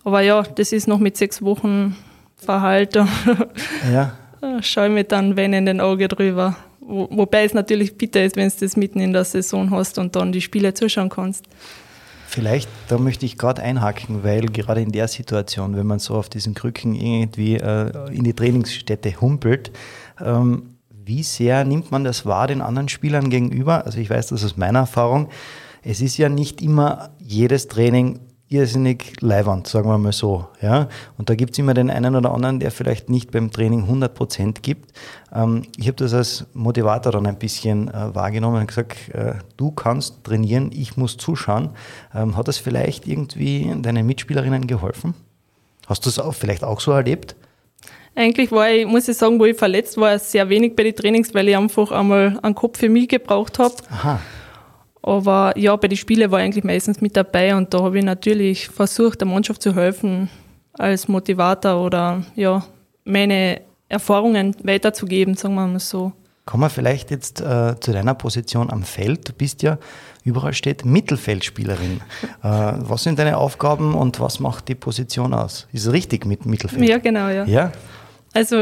Aber 0.03 0.21
ja, 0.21 0.43
das 0.43 0.71
ist 0.71 0.87
noch 0.87 0.99
mit 0.99 1.15
sechs 1.15 1.41
Wochen 1.41 1.95
verheilt. 2.35 2.95
ja. 3.91 4.13
Schau 4.61 4.85
ich 4.85 4.91
mir 4.91 5.03
dann 5.05 5.37
wenn 5.37 5.53
in 5.53 5.65
den 5.65 5.81
Auge 5.81 6.07
drüber. 6.07 6.55
Wo, 6.87 7.07
wobei 7.11 7.43
es 7.43 7.53
natürlich 7.53 7.97
bitter 7.97 8.23
ist, 8.23 8.35
wenn 8.35 8.49
du 8.49 8.55
das 8.59 8.77
mitten 8.77 8.99
in 8.99 9.13
der 9.13 9.25
Saison 9.25 9.71
hast 9.71 9.97
und 9.97 10.15
dann 10.15 10.31
die 10.31 10.41
Spiele 10.41 10.73
zuschauen 10.73 11.09
kannst. 11.09 11.45
Vielleicht, 12.27 12.69
da 12.89 12.97
möchte 12.97 13.25
ich 13.25 13.37
gerade 13.37 13.61
einhaken, 13.61 14.23
weil 14.23 14.47
gerade 14.47 14.81
in 14.81 14.91
der 14.91 15.07
Situation, 15.07 15.77
wenn 15.77 15.87
man 15.87 15.99
so 15.99 16.15
auf 16.15 16.27
diesen 16.27 16.53
Krücken 16.53 16.93
irgendwie 16.93 17.55
äh, 17.55 18.11
in 18.11 18.23
die 18.23 18.33
Trainingsstätte 18.33 19.21
humpelt, 19.21 19.71
ähm, 20.23 20.75
wie 20.89 21.23
sehr 21.23 21.63
nimmt 21.63 21.91
man 21.91 22.03
das 22.03 22.25
wahr 22.25 22.47
den 22.47 22.61
anderen 22.61 22.89
Spielern 22.89 23.29
gegenüber? 23.29 23.85
Also 23.85 23.99
ich 23.99 24.09
weiß 24.09 24.27
das 24.27 24.43
aus 24.43 24.57
meiner 24.57 24.79
Erfahrung. 24.79 25.29
Es 25.83 26.01
ist 26.01 26.17
ja 26.17 26.29
nicht 26.29 26.61
immer 26.61 27.11
jedes 27.19 27.67
Training 27.67 28.19
irrsinnig 28.47 29.21
leiwand, 29.21 29.67
sagen 29.67 29.89
wir 29.89 29.97
mal 29.97 30.11
so. 30.11 30.47
Ja? 30.61 30.87
Und 31.17 31.29
da 31.29 31.35
gibt 31.35 31.53
es 31.53 31.59
immer 31.59 31.73
den 31.73 31.89
einen 31.89 32.15
oder 32.15 32.31
anderen, 32.31 32.59
der 32.59 32.71
vielleicht 32.71 33.09
nicht 33.09 33.31
beim 33.31 33.51
Training 33.51 33.85
100% 33.89 34.61
gibt. 34.61 34.93
Ähm, 35.33 35.63
ich 35.77 35.87
habe 35.87 35.97
das 35.97 36.13
als 36.13 36.45
Motivator 36.53 37.11
dann 37.11 37.25
ein 37.25 37.39
bisschen 37.39 37.87
äh, 37.87 38.13
wahrgenommen 38.13 38.61
und 38.61 38.67
gesagt, 38.67 39.09
äh, 39.09 39.35
du 39.57 39.71
kannst 39.71 40.23
trainieren, 40.23 40.71
ich 40.73 40.95
muss 40.95 41.17
zuschauen. 41.17 41.69
Ähm, 42.13 42.37
hat 42.37 42.47
das 42.47 42.57
vielleicht 42.57 43.07
irgendwie 43.07 43.73
deinen 43.81 44.05
Mitspielerinnen 44.05 44.67
geholfen? 44.67 45.15
Hast 45.87 46.05
du 46.05 46.09
es 46.09 46.19
auch 46.19 46.33
vielleicht 46.33 46.63
auch 46.63 46.79
so 46.79 46.91
erlebt? 46.91 47.35
Eigentlich 48.15 48.51
war 48.51 48.69
ich, 48.69 48.85
muss 48.85 49.07
ich 49.09 49.17
sagen, 49.17 49.39
wo 49.39 49.45
ich 49.45 49.57
verletzt 49.57 49.97
war, 49.97 50.17
sehr 50.19 50.47
wenig 50.47 50.75
bei 50.75 50.83
den 50.83 50.95
Trainings, 50.95 51.33
weil 51.33 51.49
ich 51.49 51.57
einfach 51.57 51.91
einmal 51.91 52.39
einen 52.41 52.55
Kopf 52.55 52.79
für 52.79 52.89
mich 52.89 53.09
gebraucht 53.09 53.59
habe. 53.59 53.75
Aha. 53.89 54.19
Aber 55.05 55.53
ja, 55.55 55.75
bei 55.75 55.87
den 55.87 55.97
Spielen 55.97 56.31
war 56.31 56.39
ich 56.39 56.45
eigentlich 56.45 56.63
meistens 56.63 56.99
mit 56.99 57.15
dabei 57.15 57.55
und 57.55 57.73
da 57.73 57.83
habe 57.83 57.99
ich 57.99 58.03
natürlich 58.03 58.69
versucht, 58.69 59.21
der 59.21 59.27
Mannschaft 59.27 59.61
zu 59.61 59.75
helfen 59.75 60.29
als 60.73 61.07
Motivator 61.07 61.79
oder 61.85 62.23
ja, 62.35 62.65
meine 63.03 63.61
Erfahrungen 63.87 64.55
weiterzugeben, 64.63 65.35
sagen 65.35 65.53
wir 65.53 65.67
mal 65.67 65.79
so. 65.79 66.11
Kommen 66.45 66.63
wir 66.63 66.69
vielleicht 66.69 67.11
jetzt 67.11 67.39
äh, 67.41 67.75
zu 67.79 67.91
deiner 67.91 68.15
Position 68.15 68.71
am 68.71 68.83
Feld. 68.83 69.29
Du 69.29 69.33
bist 69.33 69.61
ja 69.61 69.77
Überall 70.25 70.53
steht 70.53 70.83
Mittelfeldspielerin. 70.83 72.01
Äh, 72.43 72.73
was 72.77 73.03
sind 73.03 73.17
deine 73.17 73.37
Aufgaben 73.37 73.95
und 73.95 74.19
was 74.19 74.39
macht 74.39 74.67
die 74.67 74.75
Position 74.75 75.33
aus? 75.33 75.67
Ist 75.71 75.87
es 75.87 75.93
richtig 75.93 76.27
mit 76.27 76.45
Mittelfeld? 76.45 76.87
Ja, 76.87 76.99
genau, 76.99 77.27
ja. 77.27 77.43
Ja? 77.45 77.71
Also 78.33 78.57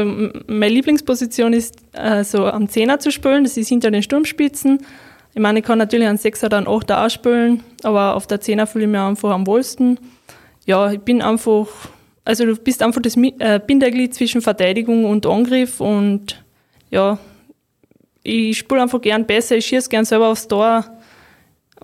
meine 0.46 0.72
Lieblingsposition 0.72 1.52
ist, 1.52 1.76
äh, 1.92 2.24
so 2.24 2.46
am 2.46 2.68
Zehner 2.70 2.98
zu 2.98 3.10
spielen, 3.10 3.44
das 3.44 3.58
ist 3.58 3.68
hinter 3.68 3.90
den 3.90 4.02
Sturmspitzen. 4.02 4.78
Ich 5.34 5.40
meine, 5.40 5.58
ich 5.58 5.64
kann 5.64 5.78
natürlich 5.78 6.06
einen 6.06 6.16
Sechser 6.16 6.46
oder 6.46 6.58
einen 6.58 6.68
Achter 6.68 7.04
auch 7.04 7.10
spielen, 7.10 7.64
aber 7.82 8.14
auf 8.14 8.28
der 8.28 8.40
Zehner 8.40 8.68
fühle 8.68 8.84
ich 8.84 8.90
mich 8.90 9.00
einfach 9.00 9.30
am 9.30 9.48
wohlsten. 9.48 9.98
Ja, 10.64 10.92
ich 10.92 11.00
bin 11.00 11.22
einfach, 11.22 11.66
also 12.24 12.46
du 12.46 12.54
bist 12.56 12.82
einfach 12.82 13.02
das 13.02 13.16
äh, 13.16 13.58
Bindeglied 13.58 14.14
zwischen 14.14 14.42
Verteidigung 14.42 15.04
und 15.04 15.26
Angriff 15.26 15.80
und 15.80 16.40
ja, 16.90 17.18
ich 18.22 18.58
spiele 18.58 18.82
einfach 18.82 19.00
gern 19.00 19.26
besser, 19.26 19.56
ich 19.56 19.66
schieße 19.66 19.90
gern 19.90 20.04
selber 20.04 20.28
aufs 20.28 20.46
Tor 20.46 20.84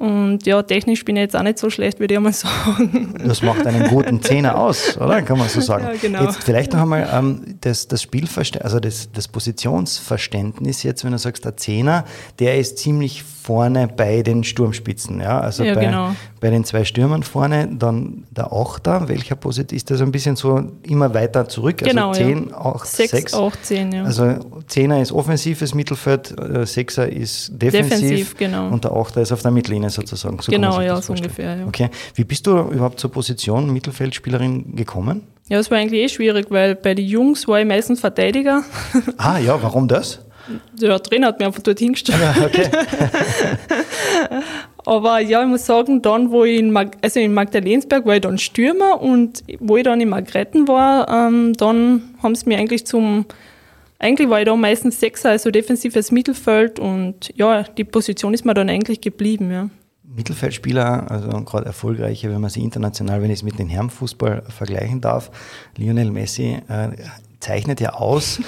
und 0.01 0.47
ja, 0.47 0.63
technisch 0.63 1.05
bin 1.05 1.17
ich 1.17 1.21
jetzt 1.21 1.37
auch 1.37 1.43
nicht 1.43 1.59
so 1.59 1.69
schlecht, 1.69 2.01
würde 2.01 2.15
ich 2.15 2.17
einmal 2.17 2.33
sagen. 2.33 3.15
Das 3.23 3.43
macht 3.43 3.67
einen 3.67 3.87
guten 3.89 4.23
Zehner 4.23 4.57
aus, 4.57 4.97
oder? 4.97 5.21
Kann 5.21 5.37
man 5.39 5.47
so 5.51 5.61
sagen. 5.61 5.85
Ja, 5.85 5.93
genau. 6.01 6.25
Jetzt 6.25 6.43
vielleicht 6.43 6.73
noch 6.73 6.81
einmal 6.81 7.07
ähm, 7.13 7.59
das, 7.61 7.87
das 7.87 8.01
Spielverständnis, 8.01 8.65
also 8.65 8.81
das, 8.81 9.13
das 9.13 9.29
Positionsverständnis 9.29 10.85
jetzt, 10.85 11.05
wenn 11.05 11.13
du 11.13 11.19
sagst, 11.19 11.45
der 11.45 11.59
Zehner, 11.59 12.07
der 12.39 12.59
ist 12.59 12.79
ziemlich 12.79 13.23
vorne 13.23 13.89
bei 13.89 14.23
den 14.23 14.43
Sturmspitzen, 14.43 15.21
ja, 15.21 15.39
also 15.39 15.65
Ja, 15.65 15.75
bei, 15.75 15.85
genau. 15.85 16.17
Bei 16.41 16.51
den 16.51 16.65
zwei 16.65 16.85
Stürmern 16.85 17.23
vorne, 17.23 17.69
dann 17.71 18.25
der 18.31 18.53
Achter, 18.53 19.09
welcher 19.09 19.37
Position, 19.37 19.77
ist 19.77 19.91
das 19.91 20.01
ein 20.01 20.11
bisschen 20.11 20.37
so 20.37 20.73
immer 20.83 21.13
weiter 21.15 21.49
zurück, 21.49 21.79
Genau, 21.79 22.09
also 22.09 22.23
ja. 22.23 22.29
10, 22.29 22.55
8, 22.55 22.87
Sechs, 22.87 23.11
6, 23.11 23.35
acht, 23.35 23.65
zehn, 23.65 23.93
ja. 23.93 24.05
also 24.05 24.37
Zehner 24.67 25.03
ist 25.03 25.13
offensives 25.13 25.75
Mittelfeld, 25.75 26.35
äh, 26.39 26.65
Sechser 26.65 27.09
ist 27.09 27.51
defensiv, 27.53 27.91
Defensiv, 28.01 28.37
genau. 28.37 28.69
und 28.69 28.85
der 28.85 28.93
Achter 28.93 29.21
ist 29.21 29.33
auf 29.33 29.43
der 29.43 29.51
Mittellinie 29.51 29.91
sozusagen. 29.91 30.39
So 30.41 30.51
Genau, 30.51 30.81
ja, 30.81 31.01
so 31.01 31.13
ungefähr, 31.13 31.57
ja. 31.57 31.67
Okay, 31.67 31.91
wie 32.15 32.25
bist 32.25 32.47
du 32.47 32.59
überhaupt 32.59 32.99
zur 32.99 33.13
Position 33.13 33.71
Mittelfeldspielerin 33.73 34.75
gekommen? 34.77 35.23
Ja, 35.49 35.59
es 35.59 35.71
war 35.71 35.79
eigentlich 35.79 36.01
eh 36.01 36.09
schwierig, 36.09 36.47
weil 36.51 36.77
bei 36.77 36.95
den 36.95 37.07
Jungs 37.07 37.47
war 37.49 37.61
ich 37.61 37.67
meistens 37.67 38.01
Verteidiger. 38.01 38.63
Ah 39.19 39.39
ja, 39.39 39.61
warum 39.63 39.89
das? 39.89 40.21
Der 40.81 41.03
Trainer 41.03 41.29
hat 41.29 41.39
mich 41.39 41.47
einfach 41.47 41.63
dort 41.63 41.79
hingestellt. 41.79 42.19
Ja, 42.21 42.45
okay. 42.45 42.71
Aber 44.87 45.21
ja, 45.21 45.43
ich 45.43 45.49
muss 45.49 45.67
sagen, 45.67 46.03
dann, 46.03 46.31
wo 46.31 46.45
ich 46.45 46.59
in, 46.59 46.71
Mag 46.71 46.97
also 47.03 47.21
in 47.21 47.35
Magdalensberg 47.35 48.07
war 48.07 48.15
ich 48.15 48.23
dann 48.23 48.39
Stürmer 48.39 49.01
und 49.01 49.45
wo 49.59 49.77
ich 49.77 49.85
dann 49.85 50.01
in 50.01 50.09
Margretten 50.09 50.69
war, 50.69 51.09
ähm, 51.09 51.53
dann 51.55 52.15
haben 52.23 52.35
sie 52.35 52.49
mir 52.49 52.59
eigentlich 52.59 52.87
zum, 52.87 53.27
eigentlich 53.99 54.29
war 54.31 54.41
ich 54.41 54.47
da 54.47 54.57
meistens 54.57 55.01
Sechser, 55.01 55.31
also 55.31 55.51
defensives 55.51 56.11
Mittelfeld 56.11 56.79
und 56.79 57.33
ja, 57.37 57.63
die 57.63 57.85
Position 57.85 58.35
ist 58.35 58.45
mir 58.45 58.55
dann 58.55 58.69
eigentlich 58.69 59.01
geblieben, 59.01 59.51
ja. 59.51 59.69
Mittelfeldspieler, 60.03 61.09
also 61.09 61.29
gerade 61.45 61.67
erfolgreiche, 61.67 62.31
wenn 62.31 62.41
man 62.41 62.51
sie 62.51 62.63
international, 62.63 63.23
wenn 63.23 63.31
ich 63.31 63.41
es 63.41 63.43
mit 63.45 63.59
dem 63.59 63.69
Herrenfußball 63.69 64.43
vergleichen 64.49 65.01
darf, 65.01 65.31
Lionel 65.77 66.11
Messi 66.11 66.59
äh, 66.69 66.89
zeichnet 67.39 67.81
ja 67.81 67.95
aus 67.95 68.41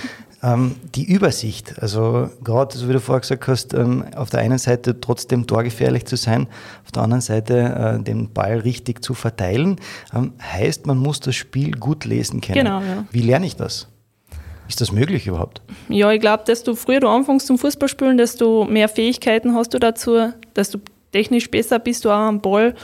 ähm, 0.43 0.77
die 0.95 1.05
Übersicht. 1.05 1.75
Also 1.81 2.31
gerade, 2.43 2.77
so 2.77 2.89
wie 2.89 2.93
du 2.93 3.01
vorher 3.01 3.21
gesagt 3.21 3.47
hast, 3.47 3.75
ähm, 3.75 4.05
auf 4.17 4.31
der 4.31 4.41
einen 4.41 4.59
Seite 4.59 5.01
trotzdem 5.01 5.47
torgefährlich 5.47 6.05
zu 6.07 6.17
sein, 6.17 6.49
auf 6.85 6.93
der 6.93 7.03
anderen 7.03 7.21
Seite 7.21 7.99
äh, 8.01 8.03
den 8.03 8.33
Ball 8.33 8.59
richtig 8.59 9.05
zu 9.05 9.15
verteilen, 9.15 9.77
ähm, 10.15 10.33
heißt, 10.41 10.87
man 10.87 10.99
muss 10.99 11.21
das 11.21 11.37
Spiel 11.37 11.73
gut 11.73 12.05
lesen 12.05 12.41
können. 12.41 12.59
Genau, 12.59 12.81
ja. 12.81 13.05
Wie 13.11 13.23
lerne 13.23 13.47
ich 13.47 13.57
das? 13.57 13.89
Ist 14.69 14.81
das 14.81 14.93
möglich 14.93 15.27
überhaupt? 15.27 15.61
Ja, 15.89 16.11
ich 16.13 16.21
glaube, 16.21 16.45
desto 16.47 16.75
früher 16.75 17.01
du 17.01 17.09
anfängst 17.09 17.47
zum 17.47 17.59
Fußballspielen, 17.59 18.17
desto 18.17 18.65
mehr 18.65 18.89
Fähigkeiten 18.89 19.55
hast 19.55 19.75
du 19.75 19.79
dazu, 19.79 20.33
desto 20.57 20.79
technisch 21.13 21.51
besser 21.51 21.79
bist 21.79 22.05
du 22.05 22.11
auch 22.11 22.15
am 22.15 22.41
Ball. 22.41 22.75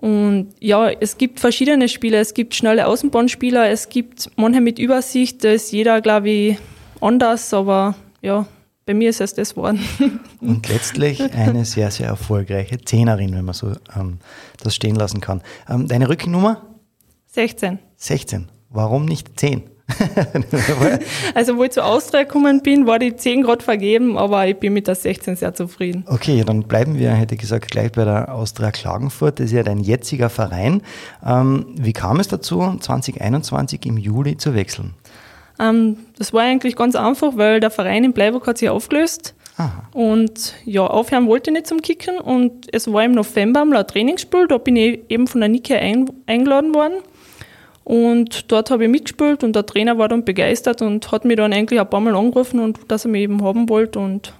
Und 0.00 0.54
ja, 0.60 0.88
es 0.88 1.18
gibt 1.18 1.40
verschiedene 1.40 1.86
Spieler. 1.86 2.20
Es 2.20 2.32
gibt 2.32 2.54
schnelle 2.54 2.86
Außenbahnspieler, 2.86 3.68
es 3.68 3.90
gibt 3.90 4.30
manche 4.36 4.62
mit 4.62 4.78
Übersicht. 4.78 5.44
Da 5.44 5.50
ist 5.50 5.72
jeder, 5.72 6.00
glaube 6.00 6.30
ich, 6.30 6.58
anders, 7.02 7.52
aber 7.52 7.94
ja, 8.22 8.46
bei 8.86 8.94
mir 8.94 9.10
ist 9.10 9.20
es 9.20 9.34
das 9.34 9.54
geworden. 9.54 9.78
Und 10.40 10.66
letztlich 10.70 11.20
eine 11.34 11.66
sehr, 11.66 11.90
sehr 11.90 12.06
erfolgreiche 12.06 12.78
Zehnerin, 12.78 13.34
wenn 13.34 13.44
man 13.44 13.54
so 13.54 13.72
ähm, 13.94 14.20
das 14.62 14.74
stehen 14.74 14.96
lassen 14.96 15.20
kann. 15.20 15.42
Ähm, 15.68 15.86
deine 15.86 16.08
Rückennummer? 16.08 16.66
16. 17.26 17.78
16. 17.96 18.48
Warum 18.70 19.04
nicht 19.04 19.38
10? 19.38 19.64
Also, 21.34 21.56
wo 21.56 21.64
ich 21.64 21.70
zu 21.70 21.84
Austria 21.84 22.22
gekommen 22.22 22.62
bin, 22.62 22.86
war 22.86 22.98
die 22.98 23.14
10 23.14 23.42
Grad 23.42 23.62
vergeben, 23.62 24.16
aber 24.18 24.46
ich 24.46 24.56
bin 24.56 24.72
mit 24.72 24.86
der 24.86 24.94
16 24.94 25.36
sehr 25.36 25.54
zufrieden. 25.54 26.04
Okay, 26.06 26.36
ja, 26.38 26.44
dann 26.44 26.62
bleiben 26.64 26.98
wir, 26.98 27.10
hätte 27.12 27.34
ich 27.34 27.40
gesagt, 27.40 27.70
gleich 27.70 27.92
bei 27.92 28.04
der 28.04 28.34
Austria 28.34 28.70
Klagenfurt. 28.70 29.38
Das 29.38 29.46
ist 29.46 29.52
ja 29.52 29.62
dein 29.62 29.78
jetziger 29.78 30.28
Verein. 30.28 30.82
Ähm, 31.24 31.66
wie 31.76 31.92
kam 31.92 32.20
es 32.20 32.28
dazu, 32.28 32.76
2021 32.80 33.86
im 33.86 33.96
Juli 33.96 34.36
zu 34.36 34.54
wechseln? 34.54 34.94
Ähm, 35.60 35.98
das 36.18 36.32
war 36.32 36.42
eigentlich 36.42 36.76
ganz 36.76 36.96
einfach, 36.96 37.36
weil 37.36 37.60
der 37.60 37.70
Verein 37.70 38.04
in 38.04 38.12
Bleiburg 38.12 38.46
hat 38.46 38.58
sich 38.58 38.68
aufgelöst. 38.68 39.34
Aha. 39.56 39.82
Und 39.92 40.54
ja, 40.64 40.86
aufhören 40.86 41.26
wollte 41.26 41.50
ich 41.50 41.54
nicht 41.54 41.66
zum 41.66 41.82
Kicken. 41.82 42.18
Und 42.18 42.66
es 42.72 42.90
war 42.90 43.04
im 43.04 43.12
November 43.12 43.60
ein 43.60 43.86
Trainingsspiel. 43.86 44.48
Da 44.48 44.58
bin 44.58 44.76
ich 44.76 45.00
eben 45.10 45.26
von 45.26 45.40
der 45.40 45.50
Nike 45.50 45.74
ein, 45.74 46.10
eingeladen 46.26 46.74
worden. 46.74 46.94
Und 47.90 48.52
dort 48.52 48.70
habe 48.70 48.84
ich 48.84 48.88
mitgespielt 48.88 49.42
und 49.42 49.56
der 49.56 49.66
Trainer 49.66 49.98
war 49.98 50.06
dann 50.06 50.24
begeistert 50.24 50.80
und 50.80 51.10
hat 51.10 51.24
mich 51.24 51.36
dann 51.36 51.52
eigentlich 51.52 51.80
ein 51.80 51.90
paar 51.90 51.98
Mal 51.98 52.14
angerufen 52.14 52.60
und 52.60 52.78
dass 52.86 53.04
er 53.04 53.10
mich 53.10 53.22
eben 53.22 53.42
haben 53.42 53.68
wollte. 53.68 53.98
Und 53.98 54.32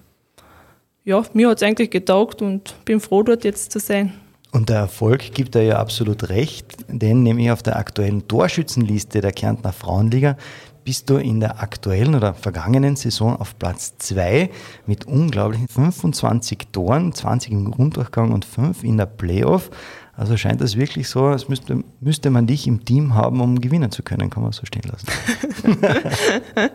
ja, 1.02 1.24
mir 1.32 1.48
hat 1.48 1.56
es 1.56 1.64
eigentlich 1.64 1.90
getaugt 1.90 2.42
und 2.42 2.76
bin 2.84 3.00
froh, 3.00 3.24
dort 3.24 3.42
jetzt 3.42 3.72
zu 3.72 3.80
sein. 3.80 4.12
Und 4.52 4.68
der 4.68 4.76
Erfolg 4.76 5.34
gibt 5.34 5.56
er 5.56 5.62
ja 5.62 5.80
absolut 5.80 6.28
recht, 6.28 6.76
denn 6.86 7.24
nämlich 7.24 7.50
auf 7.50 7.64
der 7.64 7.74
aktuellen 7.74 8.28
Torschützenliste 8.28 9.20
der 9.20 9.32
Kärntner 9.32 9.72
Frauenliga 9.72 10.36
bist 10.84 11.10
du 11.10 11.16
in 11.16 11.40
der 11.40 11.60
aktuellen 11.60 12.14
oder 12.14 12.34
vergangenen 12.34 12.94
Saison 12.94 13.36
auf 13.36 13.58
Platz 13.58 13.98
2 13.98 14.48
mit 14.86 15.08
unglaublichen 15.08 15.66
25 15.66 16.68
Toren, 16.70 17.12
20 17.12 17.50
im 17.50 17.70
Grunddurchgang 17.72 18.30
und 18.30 18.44
5 18.44 18.84
in 18.84 18.96
der 18.96 19.06
Playoff. 19.06 19.70
Also 20.16 20.36
scheint 20.36 20.60
das 20.60 20.76
wirklich 20.76 21.08
so, 21.08 21.24
als 21.24 21.48
müsste, 21.48 21.82
müsste 22.00 22.30
man 22.30 22.46
dich 22.46 22.66
im 22.66 22.84
Team 22.84 23.14
haben, 23.14 23.40
um 23.40 23.60
gewinnen 23.60 23.90
zu 23.90 24.02
können, 24.02 24.28
kann 24.28 24.42
man 24.42 24.52
so 24.52 24.66
stehen 24.66 24.82
lassen. 24.90 25.06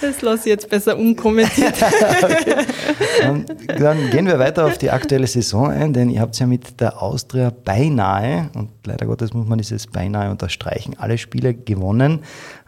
Das 0.00 0.22
lasse 0.22 0.40
ich 0.40 0.46
jetzt 0.46 0.68
besser 0.68 0.98
unkommentiert. 0.98 1.74
Dann, 3.20 3.46
dann 3.78 4.10
gehen 4.10 4.26
wir 4.26 4.38
weiter 4.38 4.66
auf 4.66 4.76
die 4.76 4.90
aktuelle 4.90 5.26
Saison 5.26 5.70
ein, 5.70 5.92
denn 5.92 6.10
ihr 6.10 6.20
habt 6.20 6.38
ja 6.38 6.46
mit 6.46 6.80
der 6.80 7.00
Austria 7.00 7.50
beinahe, 7.50 8.50
und 8.54 8.70
leider 8.84 9.06
Gottes 9.06 9.32
muss 9.32 9.46
man 9.46 9.58
dieses 9.58 9.86
beinahe 9.86 10.30
unterstreichen, 10.30 10.96
alle 10.98 11.16
Spiele 11.16 11.54
gewonnen, 11.54 12.20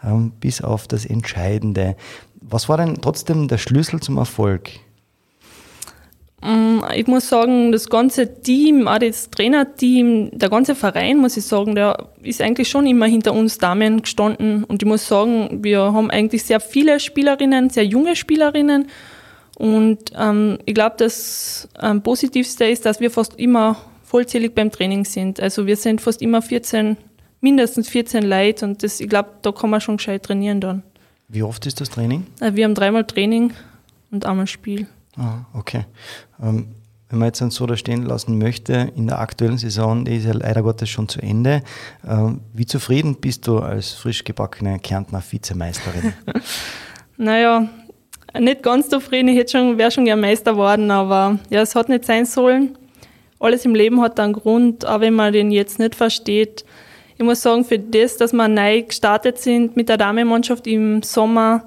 ähm, 0.03 0.31
bis 0.39 0.61
auf 0.61 0.87
das 0.87 1.05
Entscheidende. 1.05 1.95
Was 2.41 2.69
war 2.69 2.77
denn 2.77 3.01
trotzdem 3.01 3.47
der 3.47 3.57
Schlüssel 3.57 3.99
zum 3.99 4.17
Erfolg? 4.17 4.69
Mm, 6.41 6.79
Ich 6.95 7.07
muss 7.07 7.27
sagen, 7.29 7.71
das 7.71 7.89
ganze 7.89 8.41
Team, 8.41 8.87
auch 8.87 8.99
das 8.99 9.29
Trainerteam, 9.31 10.29
der 10.33 10.49
ganze 10.49 10.75
Verein, 10.75 11.17
muss 11.17 11.37
ich 11.37 11.45
sagen, 11.45 11.75
der 11.75 12.09
ist 12.21 12.41
eigentlich 12.41 12.69
schon 12.69 12.85
immer 12.85 13.07
hinter 13.07 13.33
uns 13.33 13.57
Damen 13.57 14.01
gestanden. 14.01 14.63
Und 14.63 14.81
ich 14.83 14.87
muss 14.87 15.07
sagen, 15.07 15.63
wir 15.63 15.81
haben 15.93 16.11
eigentlich 16.11 16.43
sehr 16.43 16.59
viele 16.59 16.99
Spielerinnen, 16.99 17.69
sehr 17.69 17.85
junge 17.85 18.15
Spielerinnen. 18.15 18.87
Und 19.57 20.11
ähm, 20.15 20.59
ich 20.65 20.75
glaube, 20.75 20.95
das 20.99 21.67
ähm, 21.81 22.01
Positivste 22.03 22.65
ist, 22.65 22.85
dass 22.85 22.99
wir 22.99 23.09
fast 23.09 23.39
immer 23.39 23.75
vollzählig 24.03 24.53
beim 24.53 24.71
Training 24.71 25.03
sind. 25.05 25.39
Also 25.39 25.65
wir 25.65 25.75
sind 25.75 25.99
fast 25.99 26.21
immer 26.21 26.43
14, 26.43 26.95
mindestens 27.41 27.89
14 27.89 28.23
Leute. 28.23 28.65
Und 28.65 28.83
das, 28.83 28.99
ich 28.99 29.09
glaube, 29.09 29.29
da 29.41 29.51
kann 29.51 29.71
man 29.71 29.81
schon 29.81 29.97
gescheit 29.97 30.23
trainieren 30.23 30.61
dann. 30.61 30.83
Wie 31.27 31.41
oft 31.41 31.65
ist 31.65 31.81
das 31.81 31.89
Training? 31.89 32.27
Äh, 32.39 32.53
Wir 32.53 32.65
haben 32.65 32.75
dreimal 32.75 33.05
Training 33.05 33.51
und 34.11 34.25
einmal 34.25 34.45
Spiel. 34.45 34.85
Ah, 35.17 35.45
okay. 35.53 35.85
Ähm, 36.41 36.75
wenn 37.09 37.19
man 37.19 37.27
jetzt 37.27 37.39
so 37.39 37.65
da 37.65 37.77
stehen 37.77 38.03
lassen 38.03 38.37
möchte, 38.37 38.91
in 38.95 39.07
der 39.07 39.19
aktuellen 39.19 39.57
Saison, 39.57 40.03
die 40.03 40.17
ist 40.17 40.25
ja 40.25 40.33
leider 40.33 40.61
Gottes 40.61 40.89
schon 40.89 41.07
zu 41.07 41.21
Ende. 41.21 41.63
Ähm, 42.07 42.41
wie 42.53 42.65
zufrieden 42.65 43.15
bist 43.15 43.47
du 43.47 43.59
als 43.59 43.93
frisch 43.93 44.23
gebackene 44.23 44.79
Kärntner 44.79 45.23
Vizemeisterin? 45.27 46.13
Naja, 47.19 47.67
nicht 48.39 48.61
ganz 48.61 48.89
zufrieden. 48.89 49.29
Ich 49.29 49.49
schon, 49.49 49.79
wäre 49.79 49.89
schon 49.89 50.05
gern 50.05 50.21
Meister 50.21 50.51
geworden, 50.51 50.91
aber 50.91 51.39
ja, 51.49 51.61
es 51.61 51.73
hat 51.73 51.89
nicht 51.89 52.05
sein 52.05 52.25
sollen. 52.25 52.77
Alles 53.39 53.65
im 53.65 53.73
Leben 53.73 54.01
hat 54.01 54.19
einen 54.19 54.33
Grund, 54.33 54.85
auch 54.85 54.99
wenn 54.99 55.15
man 55.15 55.33
den 55.33 55.49
jetzt 55.51 55.79
nicht 55.79 55.95
versteht. 55.95 56.63
Ich 57.17 57.23
muss 57.23 57.41
sagen, 57.41 57.65
für 57.65 57.79
das, 57.79 58.17
dass 58.17 58.33
wir 58.33 58.47
neu 58.47 58.83
gestartet 58.83 59.39
sind 59.39 59.75
mit 59.75 59.89
der 59.89 59.97
Damenmannschaft 59.97 60.67
im 60.67 61.01
Sommer, 61.01 61.63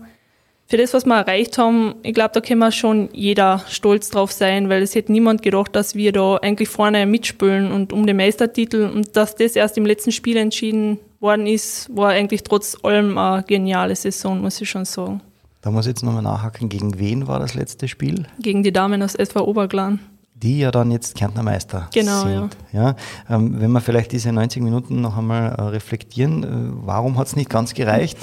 für 0.71 0.77
das, 0.77 0.95
was 0.95 1.05
wir 1.05 1.17
erreicht 1.17 1.59
haben, 1.59 1.97
ich 2.05 2.15
glaube, 2.15 2.31
da 2.33 2.41
kann 2.41 2.59
man 2.59 2.71
schon 2.71 3.09
jeder 3.13 3.65
stolz 3.69 4.09
drauf 4.09 4.31
sein, 4.31 4.69
weil 4.69 4.83
es 4.83 4.95
hätte 4.95 5.11
niemand 5.11 5.43
gedacht, 5.43 5.75
dass 5.75 5.97
wir 5.97 6.13
da 6.13 6.37
eigentlich 6.37 6.69
vorne 6.69 7.07
mitspielen 7.07 7.73
und 7.73 7.93
um 7.93 8.07
den 8.07 8.17
Meistertitel 8.17 8.89
und 8.95 9.17
dass 9.17 9.35
das 9.35 9.57
erst 9.57 9.77
im 9.79 9.85
letzten 9.85 10.13
Spiel 10.13 10.37
entschieden 10.37 11.01
worden 11.19 11.49
ist, 11.49 11.91
war 11.95 12.11
eigentlich 12.11 12.45
trotz 12.45 12.77
allem 12.85 13.19
eine 13.19 13.43
geniale 13.43 13.97
Saison, 13.97 14.41
muss 14.41 14.61
ich 14.61 14.71
schon 14.71 14.85
sagen. 14.85 15.21
Da 15.61 15.73
muss 15.73 15.87
ich 15.87 15.91
jetzt 15.91 16.05
nochmal 16.05 16.23
nachhaken, 16.23 16.69
gegen 16.69 17.01
wen 17.01 17.27
war 17.27 17.41
das 17.41 17.55
letzte 17.55 17.89
Spiel? 17.89 18.27
Gegen 18.39 18.63
die 18.63 18.73
Damen 18.73 19.03
aus 19.03 19.17
SV 19.17 19.45
Oberglan. 19.45 19.99
die 20.35 20.61
ja 20.61 20.71
dann 20.71 20.93
jetzt 20.93 21.17
Kärntner 21.17 21.43
Meister 21.43 21.89
Genau, 21.93 22.23
sind. 22.23 22.57
Ja. 22.73 22.95
Ähm, 23.29 23.61
wenn 23.61 23.73
wir 23.73 23.81
vielleicht 23.81 24.13
diese 24.13 24.33
90 24.33 24.63
Minuten 24.63 25.01
noch 25.01 25.19
einmal 25.19 25.51
äh, 25.51 25.63
reflektieren, 25.63 26.45
äh, 26.45 26.87
warum 26.87 27.19
hat 27.19 27.27
es 27.27 27.35
nicht 27.37 27.51
ganz 27.51 27.75
gereicht? 27.75 28.17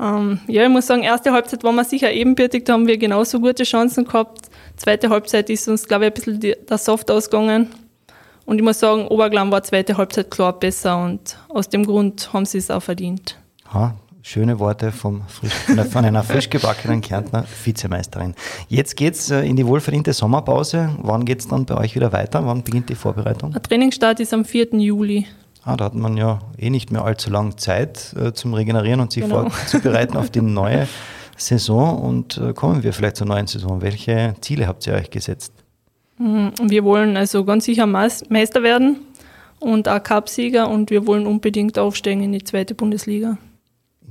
Ähm, 0.00 0.40
ja, 0.46 0.64
ich 0.64 0.70
muss 0.70 0.86
sagen, 0.86 1.02
erste 1.02 1.32
Halbzeit 1.32 1.64
waren 1.64 1.74
wir 1.74 1.84
sicher 1.84 2.10
ebenbürtig, 2.10 2.64
da 2.64 2.74
haben 2.74 2.86
wir 2.86 2.96
genauso 2.96 3.40
gute 3.40 3.64
Chancen 3.64 4.04
gehabt. 4.04 4.48
Zweite 4.76 5.10
Halbzeit 5.10 5.50
ist 5.50 5.68
uns, 5.68 5.86
glaube 5.86 6.06
ich, 6.06 6.10
ein 6.10 6.14
bisschen 6.14 6.40
die, 6.40 6.56
der 6.68 6.78
Soft 6.78 7.10
ausgegangen. 7.10 7.68
Und 8.44 8.58
ich 8.58 8.64
muss 8.64 8.80
sagen, 8.80 9.06
Oberglam 9.06 9.52
war 9.52 9.62
zweite 9.62 9.96
Halbzeit 9.96 10.30
klar 10.30 10.58
besser 10.58 11.02
und 11.04 11.38
aus 11.48 11.68
dem 11.68 11.84
Grund 11.84 12.32
haben 12.32 12.44
sie 12.44 12.58
es 12.58 12.70
auch 12.70 12.82
verdient. 12.82 13.38
Ha, 13.72 13.94
schöne 14.22 14.58
Worte 14.58 14.90
vom 14.90 15.22
frisch, 15.28 15.52
von 15.90 16.04
einer 16.04 16.22
frisch 16.22 16.50
gebackenen 16.50 17.00
Kärntner 17.00 17.44
Vizemeisterin. 17.64 18.34
Jetzt 18.68 18.96
geht's 18.96 19.30
äh, 19.30 19.42
in 19.42 19.56
die 19.56 19.66
wohlverdiente 19.66 20.12
Sommerpause. 20.12 20.90
Wann 21.02 21.24
geht's 21.24 21.46
dann 21.46 21.66
bei 21.66 21.76
euch 21.76 21.94
wieder 21.94 22.12
weiter? 22.12 22.44
Wann 22.44 22.62
beginnt 22.62 22.88
die 22.88 22.94
Vorbereitung? 22.94 23.52
Der 23.52 23.62
Trainingsstart 23.62 24.20
ist 24.20 24.34
am 24.34 24.44
4. 24.44 24.74
Juli. 24.78 25.26
Ah, 25.64 25.76
da 25.76 25.84
hat 25.84 25.94
man 25.94 26.16
ja 26.16 26.40
eh 26.58 26.70
nicht 26.70 26.90
mehr 26.90 27.04
allzu 27.04 27.30
lange 27.30 27.54
Zeit 27.56 28.14
äh, 28.18 28.32
zum 28.32 28.52
Regenerieren 28.54 29.00
und 29.00 29.12
sich 29.12 29.22
Genau. 29.22 29.48
vorzubereiten 29.48 30.16
auf 30.16 30.30
die 30.30 30.40
neue 30.42 30.88
Saison. 31.36 31.98
Und 32.02 32.36
äh, 32.38 32.52
kommen 32.52 32.82
wir 32.82 32.92
vielleicht 32.92 33.16
zur 33.16 33.26
neuen 33.28 33.46
Saison. 33.46 33.80
Welche 33.80 34.34
Ziele 34.40 34.66
habt 34.66 34.86
ihr 34.86 34.94
euch 34.94 35.10
gesetzt? 35.10 35.52
Und 36.18 36.52
Wir 36.70 36.84
wollen 36.84 37.16
also 37.16 37.44
ganz 37.44 37.64
sicher 37.64 37.86
Meis- 37.86 38.28
Meister 38.28 38.62
werden 38.62 38.98
und 39.60 39.88
auch 39.88 40.02
Cupsieger 40.02 40.68
und 40.68 40.90
wir 40.90 41.06
wollen 41.06 41.26
unbedingt 41.26 41.78
aufsteigen 41.78 42.22
in 42.24 42.32
die 42.32 42.44
zweite 42.44 42.74
Bundesliga. 42.74 43.38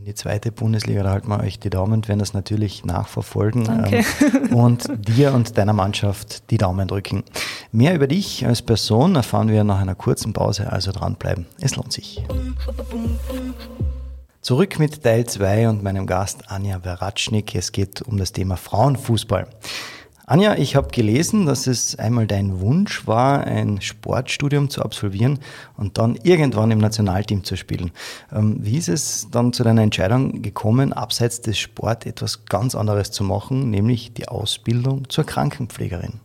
In 0.01 0.05
die 0.05 0.15
zweite 0.15 0.51
Bundesliga, 0.51 1.03
da 1.03 1.11
halten 1.11 1.27
wir 1.27 1.41
euch 1.41 1.59
die 1.59 1.69
Daumen 1.69 1.93
und 1.93 2.07
werden 2.07 2.17
das 2.17 2.33
natürlich 2.33 2.83
nachverfolgen 2.83 3.65
Danke. 3.65 4.03
ähm, 4.49 4.55
und 4.55 4.89
dir 4.97 5.31
und 5.31 5.59
deiner 5.59 5.73
Mannschaft 5.73 6.49
die 6.49 6.57
Daumen 6.57 6.87
drücken. 6.87 7.23
Mehr 7.71 7.93
über 7.93 8.07
dich 8.07 8.43
als 8.47 8.63
Person 8.63 9.15
erfahren 9.15 9.49
wir 9.49 9.63
nach 9.63 9.79
einer 9.79 9.93
kurzen 9.93 10.33
Pause, 10.33 10.71
also 10.71 10.91
dranbleiben. 10.91 11.45
Es 11.59 11.75
lohnt 11.75 11.93
sich. 11.93 12.23
Zurück 14.41 14.79
mit 14.79 15.03
Teil 15.03 15.27
2 15.27 15.69
und 15.69 15.83
meinem 15.83 16.07
Gast 16.07 16.49
Anja 16.49 16.79
Veratschnik. 16.79 17.53
Es 17.53 17.71
geht 17.71 18.01
um 18.01 18.17
das 18.17 18.31
Thema 18.31 18.57
Frauenfußball. 18.57 19.49
Anja, 20.31 20.55
ich 20.55 20.77
habe 20.77 20.87
gelesen, 20.87 21.45
dass 21.45 21.67
es 21.67 21.99
einmal 21.99 22.25
dein 22.25 22.61
Wunsch 22.61 23.05
war, 23.05 23.43
ein 23.43 23.81
Sportstudium 23.81 24.69
zu 24.69 24.81
absolvieren 24.81 25.39
und 25.75 25.97
dann 25.97 26.17
irgendwann 26.23 26.71
im 26.71 26.77
Nationalteam 26.77 27.43
zu 27.43 27.57
spielen. 27.57 27.91
Ähm, 28.31 28.55
wie 28.61 28.77
ist 28.77 28.87
es 28.87 29.27
dann 29.29 29.51
zu 29.51 29.65
deiner 29.65 29.81
Entscheidung 29.81 30.41
gekommen, 30.41 30.93
abseits 30.93 31.41
des 31.41 31.59
Sport 31.59 32.05
etwas 32.05 32.45
ganz 32.45 32.75
anderes 32.75 33.11
zu 33.11 33.25
machen, 33.25 33.71
nämlich 33.71 34.13
die 34.13 34.29
Ausbildung 34.29 35.09
zur 35.09 35.25
Krankenpflegerin? 35.25 36.21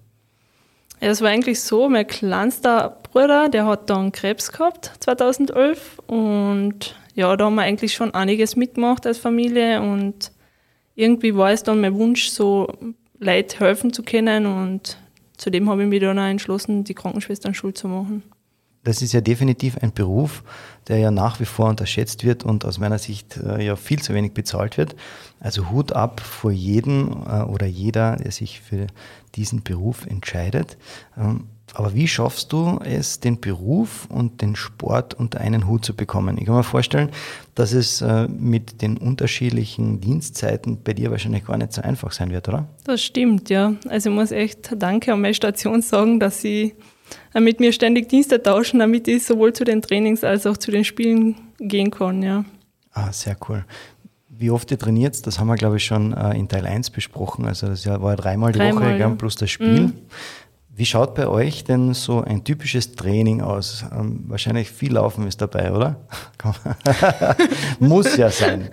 Es 1.01 1.21
war 1.21 1.31
eigentlich 1.31 1.61
so, 1.61 1.89
mein 1.89 2.07
kleinster 2.07 2.99
Bruder, 3.11 3.49
der 3.49 3.67
hat 3.67 3.91
dann 3.91 4.13
Krebs 4.13 4.53
gehabt, 4.53 4.93
2011. 5.01 5.99
Und 6.07 6.95
ja, 7.17 7.37
da 7.37 7.47
haben 7.47 7.57
wir 7.57 7.63
eigentlich 7.63 7.95
schon 7.95 8.15
einiges 8.15 8.55
mitgemacht 8.55 9.05
als 9.05 9.19
Familie. 9.19 9.83
Und 9.83 10.31
irgendwie 10.95 11.35
war 11.35 11.51
es 11.51 11.65
dann 11.65 11.81
mein 11.81 11.97
Wunsch, 11.97 12.29
so 12.29 12.69
Leid 13.19 13.61
helfen 13.61 13.93
zu 13.93 14.03
können. 14.03 14.47
Und 14.47 14.97
zudem 15.37 15.69
habe 15.69 15.83
ich 15.83 15.89
mich 15.89 16.01
dann 16.01 16.19
auch 16.19 16.25
entschlossen, 16.25 16.85
die 16.85 16.95
Krankenschwesternschule 16.95 17.75
zu 17.75 17.89
machen. 17.89 18.23
Das 18.87 19.03
ist 19.03 19.13
ja 19.13 19.21
definitiv 19.21 19.79
ein 19.79 19.93
Beruf, 19.93 20.45
der 20.87 20.99
ja 20.99 21.11
nach 21.11 21.41
wie 21.41 21.45
vor 21.45 21.69
unterschätzt 21.69 22.23
wird 22.23 22.45
und 22.45 22.65
aus 22.65 22.79
meiner 22.79 23.01
Sicht 23.01 23.37
äh, 23.37 23.61
ja 23.61 23.75
viel 23.75 24.01
zu 24.01 24.15
wenig 24.15 24.33
bezahlt 24.33 24.79
wird. 24.79 24.95
Also 25.41 25.71
Hut 25.71 25.91
ab 25.93 26.21
vor 26.21 26.53
jedem 26.53 27.25
äh, 27.29 27.43
oder 27.43 27.67
jeder, 27.67 28.15
der 28.15 28.31
sich 28.31 28.61
für 28.61 28.87
diesen 29.35 29.65
Beruf 29.65 30.07
entscheidet. 30.07 30.79
Aber 31.77 31.95
wie 31.95 32.09
schaffst 32.09 32.55
du 32.55 32.81
es, 32.83 33.21
den 33.21 33.39
Beruf 33.39 34.07
und 34.09 34.41
den 34.41 34.57
Sport 34.57 35.13
unter 35.13 35.43
einen 35.43 35.69
Hut 35.69 35.85
zu 35.85 35.95
bekommen? 35.95 36.39
Ich 36.39 36.47
kann 36.47 36.55
mir 36.55 36.63
vorstellen, 36.63 37.11
dass 37.55 37.75
es 37.75 38.01
äh, 38.01 38.27
mit 38.29 38.81
den 38.81 38.97
unterschiedlichen 38.97 40.01
Dienstzeiten 40.01 40.83
bei 40.83 40.95
dir 40.95 41.11
wahrscheinlich 41.11 41.45
gar 41.45 41.59
nicht 41.59 41.75
so 41.75 41.83
einfach 41.83 42.13
sein 42.13 42.31
wird, 42.31 42.49
oder? 42.49 42.67
Das 42.85 43.03
stimmt, 43.03 43.51
ja. 43.51 43.75
Also 43.91 44.09
ich 44.09 44.17
muss 44.17 44.31
echt 44.31 44.71
Danke 44.75 45.13
an 45.13 45.21
meine 45.21 45.35
Station 45.35 45.83
sagen, 45.83 46.19
dass 46.19 46.41
sie 46.41 46.73
äh, 47.35 47.41
mit 47.41 47.61
mir 47.61 47.75
ständig 47.75 48.09
Dienste 48.09 48.43
tauschen, 48.43 48.81
damit 48.81 49.07
ich 49.07 49.27
sowohl 49.27 49.53
zu 49.53 49.65
den 49.65 49.83
Trainings 49.83 50.25
als 50.25 50.47
auch 50.47 50.57
zu 50.57 50.71
den 50.71 50.83
Spielen 50.83 51.35
gehen 51.59 51.91
kann, 51.91 52.23
ja. 52.23 52.47
Ah, 52.93 53.13
sehr 53.13 53.37
cool. 53.51 53.67
Wie 54.31 54.51
oft 54.51 54.71
ihr 54.71 54.79
trainiert, 54.79 55.27
das 55.27 55.39
haben 55.39 55.49
wir, 55.49 55.57
glaube 55.57 55.77
ich, 55.77 55.85
schon 55.85 56.15
äh, 56.15 56.39
in 56.39 56.49
Teil 56.49 56.65
1 56.65 56.89
besprochen. 56.89 57.45
Also 57.45 57.67
das 57.67 57.87
war 57.87 58.13
ja 58.13 58.17
dreimal 58.17 58.53
die 58.53 58.61
Woche, 58.61 58.97
ja. 58.97 59.11
plus 59.11 59.37
das 59.37 59.51
Spiel. 59.51 59.93
Wie 60.77 60.85
schaut 60.85 61.15
bei 61.15 61.27
euch 61.27 61.65
denn 61.65 61.95
so 61.95 62.21
ein 62.21 62.45
typisches 62.45 62.93
Training 62.93 63.41
aus? 63.41 63.83
Ähm, 63.99 64.25
wahrscheinlich 64.29 64.71
viel 64.71 64.93
Laufen 64.93 65.27
ist 65.27 65.41
dabei, 65.41 65.73
oder? 65.73 65.97
Muss 67.79 68.15
ja 68.19 68.29
sein. 68.29 68.69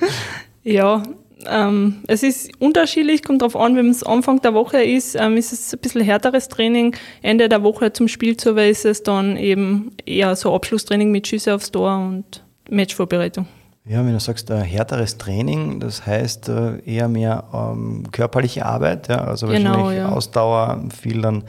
Ja, 0.63 1.01
ähm, 1.45 2.03
es 2.07 2.23
ist 2.23 2.51
unterschiedlich, 2.59 3.23
kommt 3.23 3.41
darauf 3.41 3.55
an, 3.55 3.77
wenn 3.77 3.89
es 3.89 4.03
Anfang 4.03 4.41
der 4.41 4.53
Woche 4.53 4.83
ist, 4.83 5.15
ähm, 5.15 5.37
ist 5.37 5.53
es 5.53 5.73
ein 5.73 5.79
bisschen 5.79 6.01
härteres 6.01 6.49
Training. 6.49 6.93
Ende 7.21 7.47
der 7.47 7.63
Woche 7.63 7.93
zum 7.93 8.09
Spiel 8.09 8.35
zu 8.35 8.49
ist 8.57 8.83
es 8.83 9.03
dann 9.03 9.37
eben 9.37 9.91
eher 10.05 10.35
so 10.35 10.53
Abschlusstraining 10.53 11.09
mit 11.09 11.25
Schüsse 11.25 11.55
aufs 11.55 11.71
Tor 11.71 11.97
und 11.97 12.43
Matchvorbereitung. 12.69 13.47
Ja, 13.85 14.05
wenn 14.05 14.13
du 14.13 14.19
sagst, 14.19 14.51
ein 14.51 14.61
härteres 14.61 15.17
Training, 15.17 15.79
das 15.79 16.05
heißt 16.05 16.49
äh, 16.49 16.79
eher 16.85 17.07
mehr 17.07 17.45
ähm, 17.53 18.11
körperliche 18.11 18.65
Arbeit, 18.65 19.07
ja, 19.07 19.23
also 19.23 19.47
Genau, 19.47 19.69
wahrscheinlich 19.71 19.97
ja. 19.97 20.09
Ausdauer, 20.09 20.83
viel 21.01 21.21
dann 21.21 21.43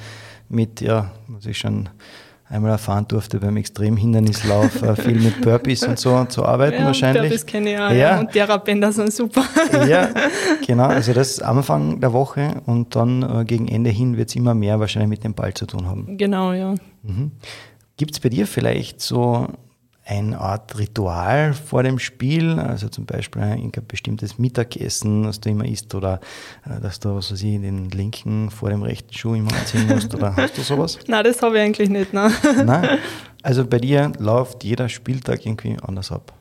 mit, 0.54 0.80
ja, 0.80 1.10
was 1.28 1.46
ich 1.46 1.58
schon 1.58 1.88
einmal 2.48 2.72
erfahren 2.72 3.06
durfte 3.08 3.40
beim 3.40 3.56
Extremhindernislauf, 3.56 4.82
äh, 4.82 4.96
viel 4.96 5.18
mit 5.20 5.40
Burpees 5.40 5.82
und 5.84 5.98
so 5.98 6.24
zu 6.26 6.44
arbeiten 6.44 6.84
wahrscheinlich. 6.84 7.32
Das 7.32 7.46
kenne 7.46 7.72
ich 7.72 7.78
auch. 7.78 7.90
Ja. 7.90 7.94
Ja. 7.94 8.20
Und 8.20 8.32
Therabänder 8.32 8.92
sind 8.92 9.12
super. 9.12 9.44
Ja, 9.88 10.10
genau. 10.66 10.84
Also 10.84 11.12
das 11.12 11.40
am 11.40 11.58
Anfang 11.58 12.00
der 12.00 12.12
Woche 12.12 12.62
und 12.66 12.94
dann 12.94 13.22
äh, 13.22 13.44
gegen 13.44 13.66
Ende 13.66 13.90
hin 13.90 14.16
wird 14.16 14.28
es 14.28 14.36
immer 14.36 14.54
mehr 14.54 14.78
wahrscheinlich 14.78 15.08
mit 15.08 15.24
dem 15.24 15.34
Ball 15.34 15.52
zu 15.52 15.66
tun 15.66 15.86
haben. 15.86 16.16
genau, 16.16 16.52
ja. 16.52 16.74
Gibt 17.96 18.12
es 18.12 18.20
bei 18.20 18.28
dir 18.28 18.46
vielleicht 18.46 19.00
so 19.00 19.48
eine 20.06 20.38
Art 20.38 20.78
Ritual 20.78 21.54
vor 21.54 21.82
dem 21.82 21.98
Spiel? 21.98 22.58
Also 22.58 22.88
zum 22.88 23.06
Beispiel 23.06 23.42
ein 23.42 23.72
bestimmtes 23.88 24.38
Mittagessen, 24.38 25.24
das 25.24 25.40
du 25.40 25.50
immer 25.50 25.66
isst 25.66 25.94
oder 25.94 26.20
äh, 26.66 26.80
dass 26.80 27.00
du, 27.00 27.14
was 27.14 27.32
weiß 27.32 27.42
ich, 27.42 27.60
den 27.60 27.90
linken 27.90 28.50
vor 28.50 28.70
dem 28.70 28.82
rechten 28.82 29.12
Schuh 29.14 29.34
immer 29.34 29.54
anziehen 29.54 29.86
musst 29.86 30.14
oder 30.14 30.36
hast 30.36 30.58
du 30.58 30.62
sowas? 30.62 30.98
Nein, 31.06 31.24
das 31.24 31.40
habe 31.42 31.56
ich 31.56 31.62
eigentlich 31.62 31.90
nicht. 31.90 32.12
Nein. 32.12 32.32
Nein? 32.64 32.98
Also 33.44 33.66
bei 33.66 33.76
dir 33.76 34.10
läuft 34.18 34.64
jeder 34.64 34.88
Spieltag 34.88 35.44
irgendwie 35.44 35.76
anders 35.82 36.10
ab. 36.10 36.32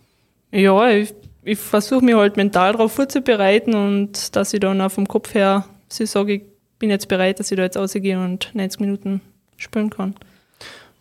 Ja, 0.52 0.88
ich, 0.88 1.13
ich 1.43 1.60
versuche 1.60 2.06
mich 2.06 2.15
halt 2.15 2.38
mental 2.38 2.71
darauf 2.71 2.93
vorzubereiten 2.93 3.76
und 3.76 4.34
dass 4.38 4.54
ich 4.54 4.62
dann 4.62 4.80
auch 4.80 4.89
vom 4.89 5.06
Kopf 5.06 5.34
her 5.34 5.65
sage, 5.89 6.36
ich 6.36 6.43
bin 6.80 6.89
jetzt 6.89 7.10
bereit, 7.10 7.41
dass 7.41 7.52
ich 7.52 7.58
da 7.58 7.63
jetzt 7.63 7.76
rausgehe 7.76 8.17
und 8.17 8.52
90 8.54 8.80
Minuten 8.80 9.19
spielen 9.58 9.89
kann. 9.89 10.15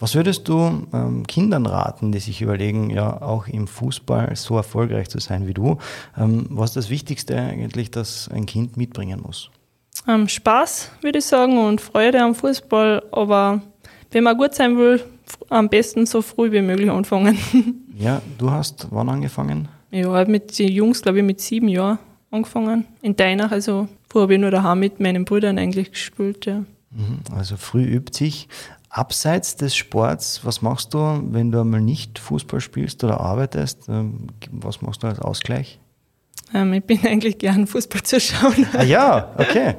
Was 0.02 0.16
würdest 0.16 0.48
du 0.48 0.84
ähm, 0.92 1.24
Kindern 1.28 1.64
raten, 1.64 2.10
die 2.10 2.18
sich 2.18 2.42
überlegen, 2.42 2.90
ja 2.90 3.22
auch 3.22 3.46
im 3.46 3.68
Fußball 3.68 4.34
so 4.34 4.56
erfolgreich 4.56 5.08
zu 5.08 5.20
sein 5.20 5.46
wie 5.46 5.54
du? 5.54 5.78
Ähm, 6.18 6.46
was 6.50 6.70
ist 6.70 6.76
das 6.76 6.90
Wichtigste 6.90 7.38
eigentlich, 7.38 7.92
das 7.92 8.28
ein 8.34 8.44
Kind 8.46 8.76
mitbringen 8.76 9.20
muss? 9.24 9.52
Ähm, 10.08 10.26
Spaß, 10.26 10.90
würde 11.02 11.20
ich 11.20 11.24
sagen, 11.24 11.56
und 11.56 11.80
Freude 11.80 12.20
am 12.20 12.34
Fußball, 12.34 13.04
aber 13.12 13.62
wenn 14.10 14.24
man 14.24 14.36
gut 14.36 14.56
sein 14.56 14.76
will, 14.76 15.04
am 15.48 15.68
besten 15.68 16.04
so 16.04 16.20
früh 16.20 16.50
wie 16.50 16.62
möglich 16.62 16.90
anfangen. 16.90 17.38
Ja, 17.96 18.20
du 18.38 18.50
hast 18.50 18.88
wann 18.90 19.08
angefangen? 19.08 19.68
ja, 19.92 20.24
mit 20.24 20.58
den 20.58 20.72
Jungs, 20.72 21.02
glaube 21.02 21.18
ich, 21.18 21.24
mit 21.24 21.40
sieben 21.40 21.68
Jahren 21.68 22.00
angefangen. 22.32 22.86
In 23.02 23.14
Deinach, 23.14 23.52
also 23.52 23.86
vorher 24.08 24.24
habe 24.24 24.34
ich 24.34 24.40
nur 24.40 24.50
daheim 24.50 24.80
mit 24.80 24.98
meinen 24.98 25.24
Brüdern 25.24 25.58
eigentlich 25.58 25.92
gespielt, 25.92 26.46
ja. 26.46 26.64
Mhm, 26.90 27.20
Also 27.36 27.56
früh 27.56 27.84
übt 27.84 28.12
sich. 28.16 28.48
Abseits 28.94 29.56
des 29.56 29.74
Sports, 29.74 30.44
was 30.44 30.60
machst 30.60 30.92
du, 30.92 30.98
wenn 31.30 31.50
du 31.50 31.62
einmal 31.62 31.80
nicht 31.80 32.18
Fußball 32.18 32.60
spielst 32.60 33.02
oder 33.02 33.20
arbeitest? 33.20 33.88
Ähm, 33.88 34.26
Was 34.50 34.82
machst 34.82 35.02
du 35.02 35.06
als 35.06 35.18
Ausgleich? 35.18 35.80
Ähm, 36.52 36.74
ich 36.74 36.84
bin 36.84 37.00
eigentlich 37.06 37.38
gern 37.38 37.66
Fußball 37.66 38.02
zu 38.02 38.20
schauen. 38.20 38.66
Ah 38.74 38.82
ja, 38.82 39.32
okay. 39.38 39.76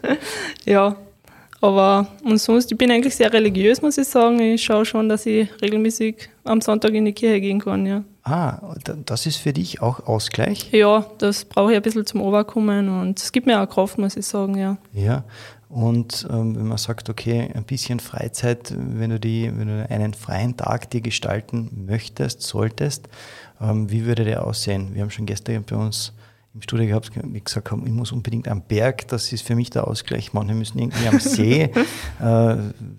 Ja, 0.66 0.96
aber 1.62 2.06
und 2.24 2.38
sonst, 2.38 2.70
ich 2.72 2.76
bin 2.78 2.90
eigentlich 2.90 3.14
sehr 3.14 3.32
religiös, 3.32 3.80
muss 3.80 3.96
ich 3.98 4.06
sagen. 4.08 4.40
Ich 4.40 4.62
schaue 4.62 4.84
schon, 4.84 5.08
dass 5.08 5.24
ich 5.26 5.48
regelmäßig 5.62 6.28
am 6.44 6.60
Sonntag 6.60 6.92
in 6.94 7.04
die 7.04 7.12
Kirche 7.12 7.40
gehen 7.40 7.60
kann, 7.60 7.86
ja. 7.86 8.02
Ah, 8.24 8.74
da- 8.84 8.96
das 9.04 9.26
ist 9.26 9.36
für 9.36 9.52
dich 9.52 9.80
auch 9.82 10.06
Ausgleich? 10.06 10.70
Ja, 10.72 11.06
das 11.18 11.44
brauche 11.44 11.70
ich 11.72 11.76
ein 11.76 11.82
bisschen 11.82 12.06
zum 12.06 12.20
Oberkommen 12.20 12.88
und 12.88 13.18
es 13.20 13.32
gibt 13.32 13.46
mir 13.46 13.60
auch 13.60 13.68
Kraft, 13.68 13.98
muss 13.98 14.16
ich 14.16 14.26
sagen, 14.26 14.56
ja. 14.58 14.76
Ja, 14.92 15.24
und 15.68 16.26
ähm, 16.30 16.54
wenn 16.54 16.66
man 16.66 16.78
sagt, 16.78 17.08
okay, 17.08 17.50
ein 17.54 17.64
bisschen 17.64 17.98
Freizeit, 17.98 18.74
wenn 18.76 19.10
du, 19.10 19.18
die, 19.18 19.50
wenn 19.56 19.68
du 19.68 19.88
einen 19.90 20.14
freien 20.14 20.56
Tag 20.56 20.90
dir 20.90 21.00
gestalten 21.00 21.84
möchtest, 21.86 22.42
solltest, 22.42 23.08
ähm, 23.60 23.90
wie 23.90 24.04
würde 24.04 24.24
der 24.24 24.46
aussehen? 24.46 24.90
Wir 24.94 25.02
haben 25.02 25.10
schon 25.10 25.26
gestern 25.26 25.64
bei 25.64 25.76
uns 25.76 26.12
im 26.54 26.60
Studio 26.60 26.86
gehabt, 26.86 27.10
die 27.14 27.42
gesagt 27.42 27.70
haben, 27.70 27.86
ich 27.86 27.92
muss 27.92 28.12
unbedingt 28.12 28.46
am 28.46 28.60
Berg, 28.62 29.08
das 29.08 29.32
ist 29.32 29.46
für 29.46 29.54
mich 29.54 29.70
der 29.70 29.88
Ausgleich. 29.88 30.34
Manche 30.34 30.54
müssen 30.54 30.78
irgendwie 30.78 31.08
am 31.08 31.18
See. 31.18 31.62
äh, 32.20 32.56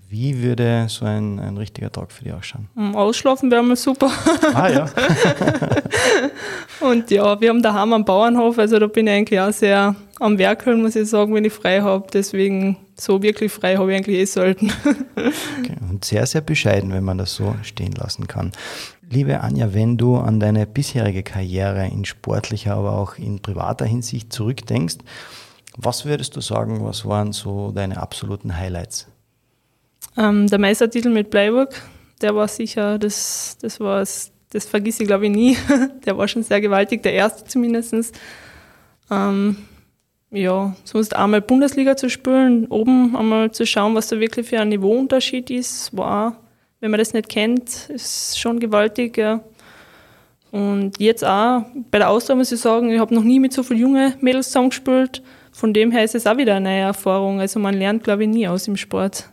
wie 0.09 0.41
würde 0.41 0.87
so 0.89 1.05
ein, 1.05 1.39
ein 1.39 1.57
richtiger 1.57 1.91
Tag 1.91 2.11
für 2.11 2.23
dich 2.23 2.33
ausschauen? 2.33 2.67
Ausschlafen 2.95 3.51
wäre 3.51 3.61
mal 3.61 3.75
super. 3.75 4.11
Ah 4.55 4.69
ja. 4.69 4.89
Und 6.79 7.11
ja, 7.11 7.39
wir 7.39 7.49
haben 7.49 7.61
daheim 7.61 7.93
einen 7.93 8.05
Bauernhof, 8.05 8.57
also 8.57 8.79
da 8.79 8.87
bin 8.87 9.05
ich 9.05 9.13
eigentlich 9.13 9.39
auch 9.39 9.53
sehr 9.53 9.95
am 10.19 10.37
Werkeln, 10.39 10.81
muss 10.81 10.95
ich 10.95 11.07
sagen, 11.07 11.35
wenn 11.35 11.45
ich 11.45 11.53
frei 11.53 11.81
habe. 11.81 12.07
Deswegen 12.11 12.77
so 12.95 13.21
wirklich 13.21 13.51
frei 13.51 13.77
habe 13.77 13.91
ich 13.91 13.97
eigentlich 13.97 14.17
eh 14.17 14.25
selten. 14.25 14.71
okay. 15.15 15.75
Und 15.89 16.05
sehr, 16.05 16.25
sehr 16.25 16.41
bescheiden, 16.41 16.91
wenn 16.91 17.03
man 17.03 17.19
das 17.19 17.35
so 17.35 17.55
stehen 17.61 17.93
lassen 17.93 18.27
kann. 18.27 18.51
Liebe 19.09 19.41
Anja, 19.41 19.73
wenn 19.73 19.97
du 19.97 20.17
an 20.17 20.39
deine 20.39 20.65
bisherige 20.65 21.23
Karriere 21.23 21.87
in 21.87 22.05
sportlicher, 22.05 22.75
aber 22.75 22.97
auch 22.97 23.17
in 23.17 23.41
privater 23.41 23.85
Hinsicht 23.85 24.31
zurückdenkst, 24.31 24.97
was 25.75 26.05
würdest 26.05 26.35
du 26.35 26.41
sagen, 26.41 26.83
was 26.83 27.05
waren 27.05 27.33
so 27.33 27.71
deine 27.71 27.97
absoluten 27.97 28.57
Highlights? 28.57 29.07
Ähm, 30.17 30.47
der 30.47 30.59
Meistertitel 30.59 31.09
mit 31.09 31.29
Bleiburg, 31.29 31.81
der 32.21 32.35
war 32.35 32.47
sicher, 32.47 32.99
das, 32.99 33.57
das 33.61 33.79
war 33.79 33.99
das, 33.99 34.31
vergiss 34.65 34.99
ich 34.99 35.07
glaube 35.07 35.25
ich 35.25 35.31
nie. 35.31 35.57
der 36.05 36.17
war 36.17 36.27
schon 36.27 36.43
sehr 36.43 36.61
gewaltig, 36.61 37.01
der 37.03 37.13
erste 37.13 37.45
zumindest. 37.45 38.13
Ähm, 39.09 39.57
ja, 40.29 40.75
sonst 40.83 41.15
einmal 41.15 41.41
Bundesliga 41.41 41.95
zu 41.95 42.09
spielen, 42.09 42.67
oben 42.67 43.15
einmal 43.15 43.51
zu 43.51 43.65
schauen, 43.65 43.95
was 43.95 44.07
da 44.07 44.19
wirklich 44.19 44.47
für 44.47 44.59
ein 44.59 44.69
Niveauunterschied 44.69 45.49
ist, 45.51 45.95
war, 45.95 46.37
wenn 46.83 46.91
man 46.91 46.97
das 46.97 47.13
nicht 47.13 47.29
kennt, 47.29 47.87
ist 47.87 48.37
schon 48.37 48.59
gewaltig. 48.59 49.17
Ja. 49.17 49.39
Und 50.51 50.99
jetzt 50.99 51.23
auch 51.23 51.63
bei 51.89 51.99
der 51.99 52.09
Ausdauer 52.09 52.35
muss 52.35 52.51
ich 52.51 52.59
sagen, 52.59 52.91
ich 52.91 52.99
habe 52.99 53.15
noch 53.15 53.23
nie 53.23 53.39
mit 53.39 53.53
so 53.53 53.63
vielen 53.63 53.79
jungen 53.79 54.13
Mädels 54.19 54.47
zusammengespielt. 54.47 55.23
Von 55.53 55.73
dem 55.73 55.91
her 55.91 56.03
ist 56.03 56.13
es 56.13 56.27
auch 56.27 56.35
wieder 56.35 56.55
eine 56.55 56.69
neue 56.69 56.81
Erfahrung. 56.81 57.39
Also 57.39 57.57
man 57.61 57.73
lernt, 57.73 58.03
glaube 58.03 58.23
ich, 58.23 58.29
nie 58.29 58.49
aus 58.49 58.67
im 58.67 58.75
Sport. 58.75 59.29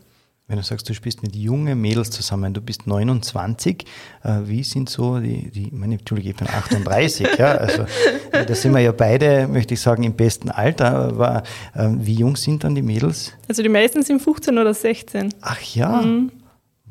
Wenn 0.46 0.58
du 0.58 0.62
sagst, 0.62 0.88
du 0.88 0.94
spielst 0.94 1.24
mit 1.24 1.34
jungen 1.34 1.80
Mädels 1.80 2.10
zusammen, 2.10 2.54
du 2.54 2.60
bist 2.60 2.86
29, 2.86 3.84
äh, 4.22 4.28
wie 4.44 4.62
sind 4.62 4.88
so 4.88 5.18
die, 5.18 5.50
die 5.50 5.70
meine, 5.72 5.94
Entschuldigung, 5.94 6.30
ich 6.30 6.36
bin 6.36 6.48
38, 6.48 7.36
ja, 7.36 7.52
also 7.52 7.82
äh, 8.30 8.46
da 8.46 8.54
sind 8.54 8.72
wir 8.74 8.80
ja 8.80 8.92
beide, 8.92 9.48
möchte 9.48 9.74
ich 9.74 9.80
sagen, 9.80 10.04
im 10.04 10.14
besten 10.14 10.50
Alter, 10.50 10.92
aber 10.92 11.42
äh, 11.74 11.88
wie 11.98 12.14
jung 12.14 12.36
sind 12.36 12.62
dann 12.62 12.76
die 12.76 12.82
Mädels? 12.82 13.32
Also 13.48 13.62
die 13.62 13.68
meisten 13.68 14.02
sind 14.02 14.22
15 14.22 14.56
oder 14.56 14.74
16. 14.74 15.34
Ach 15.40 15.60
ja, 15.60 16.02
mhm. 16.02 16.32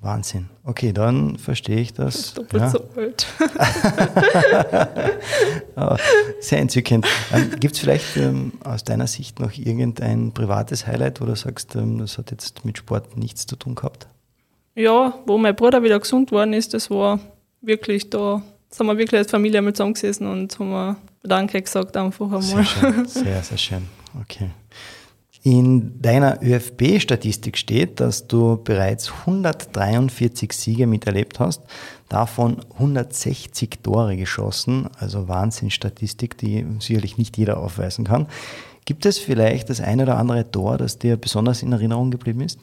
Wahnsinn. 0.02 0.50
Okay, 0.64 0.94
dann 0.94 1.38
verstehe 1.38 1.80
ich 1.82 1.94
das. 1.94 2.34
Doppelt 2.34 2.64
ja. 2.64 2.70
so 2.70 2.90
alt. 2.96 3.28
Sehr 6.40 6.60
entzückend. 6.60 7.06
Ähm, 7.34 7.52
Gibt 7.60 7.74
es 7.74 7.80
vielleicht 7.80 8.16
ähm, 8.16 8.54
aus 8.64 8.84
deiner 8.84 9.08
Sicht 9.08 9.40
noch 9.40 9.52
irgendein 9.58 10.32
privates 10.34 10.88
Highlight, 10.88 11.20
wo 11.20 11.26
du 11.26 11.36
sagst, 11.36 11.76
ähm, 11.76 11.98
das 11.98 12.18
hat 12.18 12.32
jetzt 12.32 12.64
mit 12.64 12.78
Sport 12.78 13.18
nichts 13.18 13.46
zu 13.46 13.56
tun 13.58 13.76
gehabt? 13.76 14.08
Ja, 14.76 15.14
wo 15.26 15.38
mein 15.38 15.56
Bruder 15.56 15.84
wieder 15.84 16.00
gesund 16.00 16.32
worden 16.32 16.54
ist, 16.54 16.74
das 16.74 16.90
war 16.90 17.20
wirklich 17.62 18.10
da, 18.10 18.42
sind 18.70 18.88
wir 18.88 18.98
wirklich 18.98 19.20
als 19.20 19.32
Familie 19.32 19.58
einmal 19.58 19.74
zusammengesessen 19.74 20.28
und 20.28 20.58
haben 20.60 20.70
wir 20.70 20.96
Danke 21.24 21.62
gesagt 21.62 21.98
einfach 21.98 22.26
einmal. 22.26 22.42
Sehr, 22.42 22.64
schön. 22.64 23.06
sehr, 23.06 23.44
sehr 23.44 23.58
schön. 23.58 23.88
Okay. 24.22 24.52
In 25.42 26.02
deiner 26.02 26.44
ÖFB-Statistik 26.44 27.58
steht, 27.58 28.02
dass 28.02 28.28
du 28.28 28.60
bereits 28.62 29.12
143 29.22 30.52
Siege 30.52 30.86
miterlebt 30.86 31.40
hast, 31.40 31.62
davon 32.10 32.58
160 32.74 33.80
Tore 33.82 34.18
geschossen, 34.18 34.90
also 35.00 35.30
Wahnsinnsstatistik, 35.30 36.38
die 36.38 36.66
sicherlich 36.80 37.18
nicht 37.18 37.38
jeder 37.38 37.58
aufweisen 37.58 38.04
kann. 38.04 38.28
Gibt 38.84 39.06
es 39.06 39.18
vielleicht 39.18 39.70
das 39.70 39.80
eine 39.80 40.04
oder 40.04 40.18
andere 40.18 40.52
Tor, 40.52 40.78
das 40.78 41.00
dir 41.00 41.16
besonders 41.16 41.64
in 41.64 41.72
Erinnerung 41.72 42.12
geblieben 42.12 42.42
ist? 42.42 42.60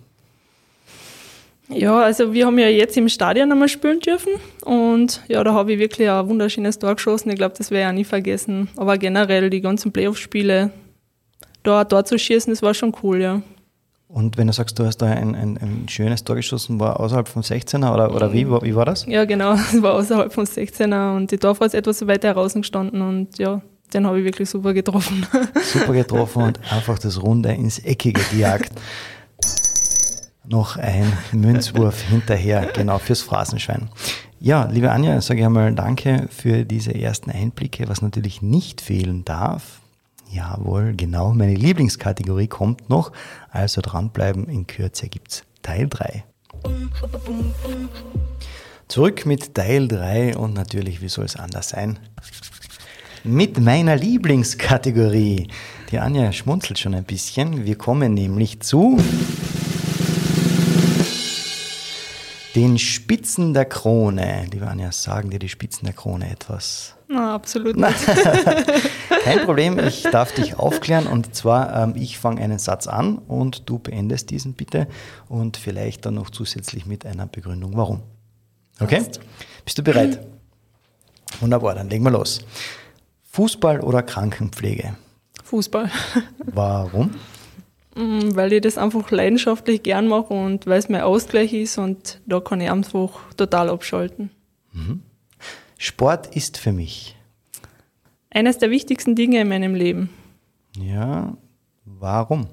Ja, 1.69 2.01
also 2.01 2.33
wir 2.33 2.47
haben 2.47 2.59
ja 2.59 2.69
jetzt 2.69 2.97
im 2.97 3.09
Stadion 3.09 3.51
einmal 3.51 3.69
spielen 3.69 4.01
dürfen 4.01 4.33
und 4.65 5.23
ja, 5.29 5.43
da 5.43 5.53
habe 5.53 5.73
ich 5.73 5.79
wirklich 5.79 6.09
ein 6.09 6.29
wunderschönes 6.29 6.79
Tor 6.79 6.95
geschossen. 6.95 7.31
Ich 7.31 7.37
glaube, 7.37 7.55
das 7.57 7.71
werde 7.71 7.85
ich 7.85 7.89
auch 7.89 7.99
nie 7.99 8.05
vergessen. 8.05 8.69
Aber 8.77 8.99
generell 8.99 9.51
die 9.51 9.61
ganzen 9.61 9.91
Playoff-Spiele, 9.91 10.71
da, 11.67 11.85
da 11.85 12.05
zu 12.05 12.19
schießen, 12.19 12.53
das 12.53 12.63
war 12.63 12.75
schon 12.75 12.95
cool, 13.03 13.21
ja. 13.21 13.43
Und 14.09 14.39
wenn 14.39 14.47
du 14.47 14.53
sagst, 14.53 14.79
du 14.79 14.87
hast 14.87 14.99
da 14.99 15.07
ein, 15.07 15.35
ein, 15.35 15.59
ein 15.59 15.89
schönes 15.89 16.23
Tor 16.23 16.37
geschossen, 16.37 16.79
war 16.79 17.01
außerhalb 17.01 17.27
vom 17.27 17.43
16er 17.43 17.93
oder, 17.93 18.15
oder 18.15 18.33
wie, 18.33 18.49
wie 18.49 18.75
war 18.75 18.85
das? 18.85 19.05
Ja, 19.07 19.25
genau, 19.25 19.53
es 19.73 19.83
war 19.83 19.95
außerhalb 19.95 20.33
vom 20.33 20.45
16er 20.45 21.17
und 21.17 21.31
die 21.31 21.39
Torfrau 21.39 21.65
ist 21.65 21.75
etwas 21.75 22.07
weiter 22.07 22.33
draußen 22.35 22.63
gestanden 22.63 23.03
und 23.03 23.37
ja, 23.39 23.61
den 23.93 24.07
habe 24.07 24.19
ich 24.21 24.25
wirklich 24.25 24.49
super 24.49 24.73
getroffen. 24.73 25.27
Super 25.63 25.93
getroffen 25.93 26.43
und 26.43 26.61
einfach 26.73 26.99
das 26.99 27.23
Runde 27.23 27.53
ins 27.53 27.79
Eckige 27.79 28.21
gejagt. 28.31 28.73
Noch 30.49 30.77
ein 30.77 31.13
Münzwurf 31.33 32.03
hinterher, 32.03 32.69
genau 32.73 32.99
fürs 32.99 33.23
Phrasenschwein. 33.23 33.89
Ja, 34.39 34.69
liebe 34.71 34.93
Anja, 34.93 35.21
sage 35.21 35.41
ich 35.41 35.47
einmal 35.47 35.73
danke 35.75 36.29
für 36.31 36.65
diese 36.65 36.95
ersten 36.95 37.31
Einblicke, 37.31 37.89
was 37.89 38.03
natürlich 38.03 38.43
nicht 38.43 38.81
fehlen 38.81 39.25
darf 39.25 39.81
Jawohl, 40.31 40.95
genau. 40.97 41.33
Meine 41.33 41.55
Lieblingskategorie 41.55 42.49
kommt 42.49 42.89
noch. 42.91 43.13
Also 43.51 43.81
dranbleiben. 43.81 44.49
In 44.49 44.67
Kürze 44.67 45.09
gibt's 45.09 45.45
Teil 45.63 45.89
3. 45.89 46.25
Zurück 48.89 49.27
mit 49.27 49.55
Teil 49.55 49.89
3 49.89 50.37
und 50.37 50.55
natürlich, 50.55 51.01
wie 51.01 51.09
soll 51.09 51.25
es 51.25 51.37
anders 51.37 51.71
sein? 51.71 51.99
Mit 53.25 53.59
meiner 53.59 53.97
Lieblingskategorie. 53.97 55.49
Die 55.91 55.99
Anja 55.99 56.33
schmunzelt 56.33 56.79
schon 56.79 56.95
ein 56.95 57.05
bisschen. 57.05 57.65
Wir 57.65 57.77
kommen 57.77 58.15
nämlich 58.15 58.61
zu 58.61 58.99
den 62.57 62.79
Spitzen 62.79 63.53
der 63.55 63.67
Krone. 63.67 64.47
Liebe 64.51 64.67
Anja, 64.67 64.91
sagen 64.91 65.31
dir 65.31 65.39
die 65.39 65.49
Spitzen 65.49 65.85
der 65.85 65.95
Krone 65.95 66.31
etwas? 66.31 66.96
Na, 67.09 67.35
absolut 67.35 67.77
nicht. 67.77 68.07
Kein 69.25 69.45
Problem, 69.45 69.79
ich 69.79 70.03
darf 70.13 70.33
dich 70.33 70.59
aufklären 70.59 71.07
und 71.07 71.35
zwar, 71.35 71.83
ähm, 71.83 71.95
ich 71.97 72.19
fange 72.19 72.41
einen 72.41 72.59
Satz 72.59 72.87
an 72.87 73.19
und 73.19 73.69
du 73.69 73.79
beendest 73.79 74.31
diesen 74.31 74.55
bitte 74.55 74.89
und 75.29 75.57
vielleicht 75.57 76.05
dann 76.07 76.15
noch 76.15 76.31
zusätzlich 76.31 76.87
mit 76.87 77.07
einer 77.07 77.27
Begründung, 77.27 77.77
warum. 77.77 78.03
Okay? 78.81 78.99
Passt. 78.99 79.21
Bist 79.65 79.79
du 79.79 79.83
bereit? 79.83 80.21
Wunderbar, 81.41 81.75
dann 81.75 81.89
legen 81.89 82.05
wir 82.05 82.11
los. 82.11 82.41
Fußball 83.33 83.81
oder 83.81 84.03
Krankenpflege? 84.03 84.97
Fußball. 85.45 85.91
Warum? 86.47 87.15
Mm, 87.95 88.35
weil 88.35 88.53
ich 88.53 88.63
das 88.63 88.79
einfach 88.79 89.11
leidenschaftlich 89.11 89.83
gern 89.83 90.09
mache 90.09 90.35
und 90.35 90.67
weil 90.67 90.79
es 90.79 90.89
mein 90.89 91.03
Ausgleich 91.03 91.53
ist 91.53 91.79
und 91.79 92.21
da 92.27 92.41
kann 92.41 92.61
ich 92.61 92.71
einfach 92.71 93.11
total 93.37 93.69
abschalten. 93.69 94.31
Mhm. 94.73 95.03
Sport 95.79 96.35
ist 96.35 96.57
für 96.57 96.73
mich 96.73 97.17
eines 98.37 98.59
der 98.59 98.71
wichtigsten 98.71 99.15
Dinge 99.15 99.41
in 99.41 99.49
meinem 99.49 99.75
Leben. 99.75 100.11
Ja, 100.79 101.35
warum? 101.87 102.49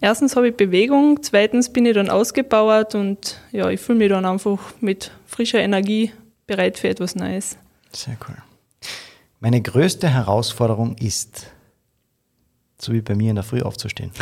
Erstens 0.00 0.36
habe 0.36 0.48
ich 0.48 0.56
Bewegung, 0.56 1.22
zweitens 1.22 1.72
bin 1.72 1.86
ich 1.86 1.94
dann 1.94 2.08
ausgebauert 2.08 2.94
und 2.94 3.40
ja, 3.50 3.68
ich 3.70 3.80
fühle 3.80 3.98
mich 3.98 4.10
dann 4.10 4.24
einfach 4.24 4.58
mit 4.80 5.10
frischer 5.26 5.58
Energie 5.58 6.12
bereit 6.46 6.78
für 6.78 6.88
etwas 6.88 7.16
Neues. 7.16 7.56
Sehr 7.92 8.16
cool. 8.28 8.36
Meine 9.40 9.60
größte 9.60 10.08
Herausforderung 10.08 10.94
ist, 10.98 11.48
so 12.80 12.92
wie 12.92 13.00
bei 13.00 13.16
mir 13.16 13.30
in 13.30 13.36
der 13.36 13.44
Früh 13.44 13.62
aufzustehen. 13.62 14.12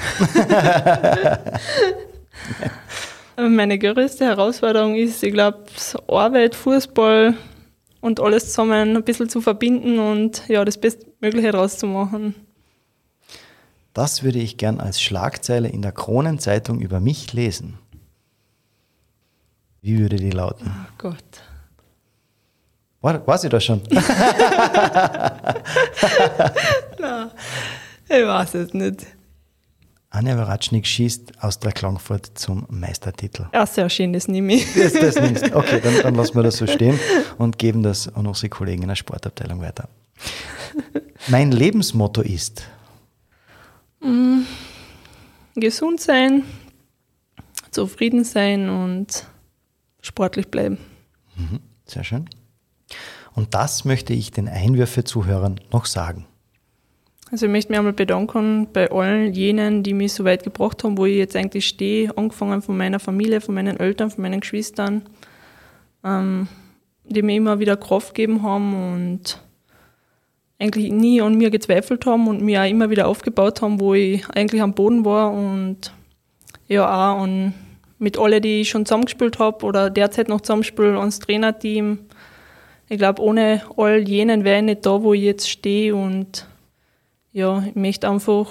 Meine 3.36 3.78
größte 3.78 4.24
Herausforderung 4.24 4.94
ist, 4.94 5.22
ich 5.22 5.32
glaube, 5.32 5.64
Arbeit, 6.06 6.54
Fußball, 6.54 7.34
und 8.02 8.20
alles 8.20 8.48
zusammen 8.48 8.96
ein 8.96 9.04
bisschen 9.04 9.30
zu 9.30 9.40
verbinden 9.40 9.98
und 9.98 10.46
ja, 10.48 10.62
das 10.66 10.76
Bestmögliche 10.76 11.52
daraus 11.52 11.78
zu 11.78 11.86
machen. 11.86 12.34
Das 13.94 14.22
würde 14.22 14.38
ich 14.38 14.58
gern 14.58 14.80
als 14.80 15.00
Schlagzeile 15.00 15.68
in 15.68 15.80
der 15.80 15.92
Kronenzeitung 15.92 16.80
über 16.80 17.00
mich 17.00 17.32
lesen. 17.32 17.78
Wie 19.80 19.98
würde 19.98 20.16
die 20.16 20.30
lauten? 20.30 20.70
Oh 20.70 20.92
Gott. 20.98 21.24
War, 23.00 23.26
war 23.26 23.38
sie 23.38 23.48
das 23.48 23.64
schon? 23.64 23.80
Na, 26.98 27.30
ich 28.08 28.26
weiß 28.26 28.54
es 28.54 28.74
nicht. 28.74 29.06
Anja 30.14 30.36
Waratschnik 30.36 30.86
schießt 30.86 31.42
aus 31.42 31.58
der 31.58 31.72
Klangfurt 31.72 32.38
zum 32.38 32.66
Meistertitel. 32.68 33.46
Ja, 33.54 33.64
sehr 33.64 33.88
schön, 33.88 34.12
das 34.12 34.28
nehme 34.28 34.54
ich. 34.54 34.74
Das, 34.74 34.92
das 34.92 35.18
nimmst. 35.18 35.54
Okay, 35.54 35.80
dann, 35.82 36.02
dann 36.02 36.14
lassen 36.14 36.34
wir 36.34 36.42
das 36.42 36.58
so 36.58 36.66
stehen 36.66 37.00
und 37.38 37.58
geben 37.58 37.82
das 37.82 38.14
an 38.14 38.26
unsere 38.26 38.50
Kollegen 38.50 38.82
in 38.82 38.88
der 38.88 38.94
Sportabteilung 38.94 39.62
weiter. 39.62 39.88
Mein 41.28 41.50
Lebensmotto 41.50 42.20
ist? 42.20 42.64
Mm, 44.00 44.42
gesund 45.54 45.98
sein, 45.98 46.44
zufrieden 47.70 48.24
sein 48.24 48.68
und 48.68 49.24
sportlich 50.02 50.48
bleiben. 50.48 50.76
Mhm, 51.36 51.60
sehr 51.86 52.04
schön. 52.04 52.28
Und 53.34 53.54
das 53.54 53.86
möchte 53.86 54.12
ich 54.12 54.30
den 54.30 54.46
Einwürfe-Zuhörern 54.46 55.58
noch 55.72 55.86
sagen. 55.86 56.26
Also 57.32 57.46
ich 57.46 57.52
möchte 57.52 57.72
mich 57.72 57.78
einmal 57.78 57.94
bedanken 57.94 58.68
bei 58.74 58.90
allen 58.90 59.32
jenen, 59.32 59.82
die 59.82 59.94
mich 59.94 60.12
so 60.12 60.22
weit 60.24 60.44
gebracht 60.44 60.84
haben, 60.84 60.98
wo 60.98 61.06
ich 61.06 61.16
jetzt 61.16 61.34
eigentlich 61.34 61.66
stehe, 61.66 62.14
angefangen 62.14 62.60
von 62.60 62.76
meiner 62.76 63.00
Familie, 63.00 63.40
von 63.40 63.54
meinen 63.54 63.80
Eltern, 63.80 64.10
von 64.10 64.20
meinen 64.20 64.40
Geschwistern, 64.40 65.00
ähm, 66.04 66.46
die 67.04 67.22
mir 67.22 67.36
immer 67.36 67.58
wieder 67.58 67.78
Kraft 67.78 68.14
gegeben 68.14 68.42
haben 68.42 68.74
und 68.92 69.42
eigentlich 70.58 70.92
nie 70.92 71.22
an 71.22 71.36
mir 71.36 71.48
gezweifelt 71.48 72.04
haben 72.04 72.28
und 72.28 72.42
mir 72.42 72.60
auch 72.60 72.68
immer 72.68 72.90
wieder 72.90 73.08
aufgebaut 73.08 73.62
haben, 73.62 73.80
wo 73.80 73.94
ich 73.94 74.28
eigentlich 74.28 74.60
am 74.60 74.74
Boden 74.74 75.06
war 75.06 75.32
und 75.32 75.90
ja 76.68 76.84
auch 76.84 77.22
an, 77.22 77.54
mit 77.98 78.18
allen, 78.18 78.42
die 78.42 78.60
ich 78.60 78.68
schon 78.68 78.84
zusammengespielt 78.84 79.38
habe 79.38 79.64
oder 79.64 79.88
derzeit 79.88 80.28
noch 80.28 80.42
zusammenspiele, 80.42 80.98
ans 80.98 81.18
Trainerteam. 81.18 82.00
Ich 82.90 82.98
glaube, 82.98 83.22
ohne 83.22 83.62
all 83.78 84.06
jenen 84.06 84.44
wäre 84.44 84.58
ich 84.58 84.64
nicht 84.64 84.84
da, 84.84 85.02
wo 85.02 85.14
ich 85.14 85.22
jetzt 85.22 85.48
stehe 85.48 85.96
und 85.96 86.46
ja, 87.32 87.62
ich 87.66 87.74
möchte 87.74 88.08
einfach 88.08 88.46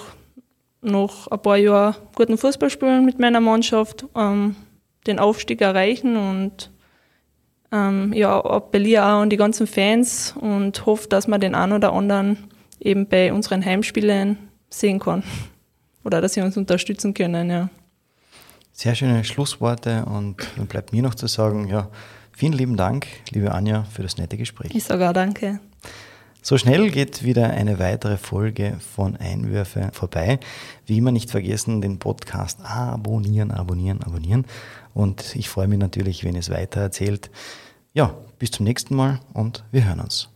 noch 0.81 1.27
ein 1.27 1.41
paar 1.41 1.57
Jahre 1.57 1.95
guten 2.15 2.37
Fußball 2.37 2.69
spielen 2.69 3.05
mit 3.05 3.19
meiner 3.19 3.39
Mannschaft, 3.39 4.05
ähm, 4.15 4.55
den 5.07 5.19
Aufstieg 5.19 5.61
erreichen 5.61 6.17
und 6.17 6.71
ähm, 7.71 8.11
ja, 8.13 8.43
appelliere 8.43 9.03
auch 9.03 9.21
an 9.21 9.29
die 9.29 9.37
ganzen 9.37 9.67
Fans 9.67 10.35
und 10.39 10.85
hoffe, 10.85 11.07
dass 11.07 11.27
man 11.27 11.39
den 11.39 11.55
einen 11.55 11.73
oder 11.73 11.93
anderen 11.93 12.49
eben 12.79 13.07
bei 13.07 13.31
unseren 13.31 13.63
Heimspielen 13.63 14.37
sehen 14.69 14.99
kann 14.99 15.23
oder 16.03 16.21
dass 16.21 16.33
sie 16.33 16.41
uns 16.41 16.57
unterstützen 16.57 17.13
können, 17.13 17.49
ja. 17.49 17.69
Sehr 18.73 18.95
schöne 18.95 19.23
Schlussworte 19.23 20.05
und 20.05 20.37
dann 20.57 20.65
bleibt 20.65 20.91
mir 20.91 21.03
noch 21.03 21.13
zu 21.13 21.27
sagen, 21.27 21.67
ja, 21.67 21.89
vielen 22.31 22.53
lieben 22.53 22.77
Dank, 22.77 23.05
liebe 23.29 23.51
Anja, 23.51 23.83
für 23.83 24.01
das 24.01 24.17
nette 24.17 24.37
Gespräch. 24.37 24.71
Ich 24.73 24.85
sage 24.85 25.07
auch 25.07 25.13
danke. 25.13 25.59
So 26.43 26.57
schnell 26.57 26.89
geht 26.89 27.23
wieder 27.23 27.51
eine 27.51 27.77
weitere 27.77 28.17
Folge 28.17 28.77
von 28.79 29.15
Einwürfe 29.15 29.91
vorbei. 29.93 30.39
Wie 30.87 30.97
immer 30.97 31.11
nicht 31.11 31.29
vergessen, 31.29 31.81
den 31.81 31.99
Podcast 31.99 32.59
abonnieren, 32.63 33.51
abonnieren, 33.51 34.01
abonnieren. 34.01 34.45
Und 34.95 35.35
ich 35.35 35.49
freue 35.49 35.67
mich 35.67 35.77
natürlich, 35.77 36.23
wenn 36.23 36.33
ihr 36.33 36.39
es 36.39 36.49
weiter 36.49 36.81
erzählt. 36.81 37.29
Ja, 37.93 38.15
bis 38.39 38.49
zum 38.49 38.63
nächsten 38.63 38.95
Mal 38.95 39.19
und 39.33 39.63
wir 39.71 39.85
hören 39.85 39.99
uns. 39.99 40.29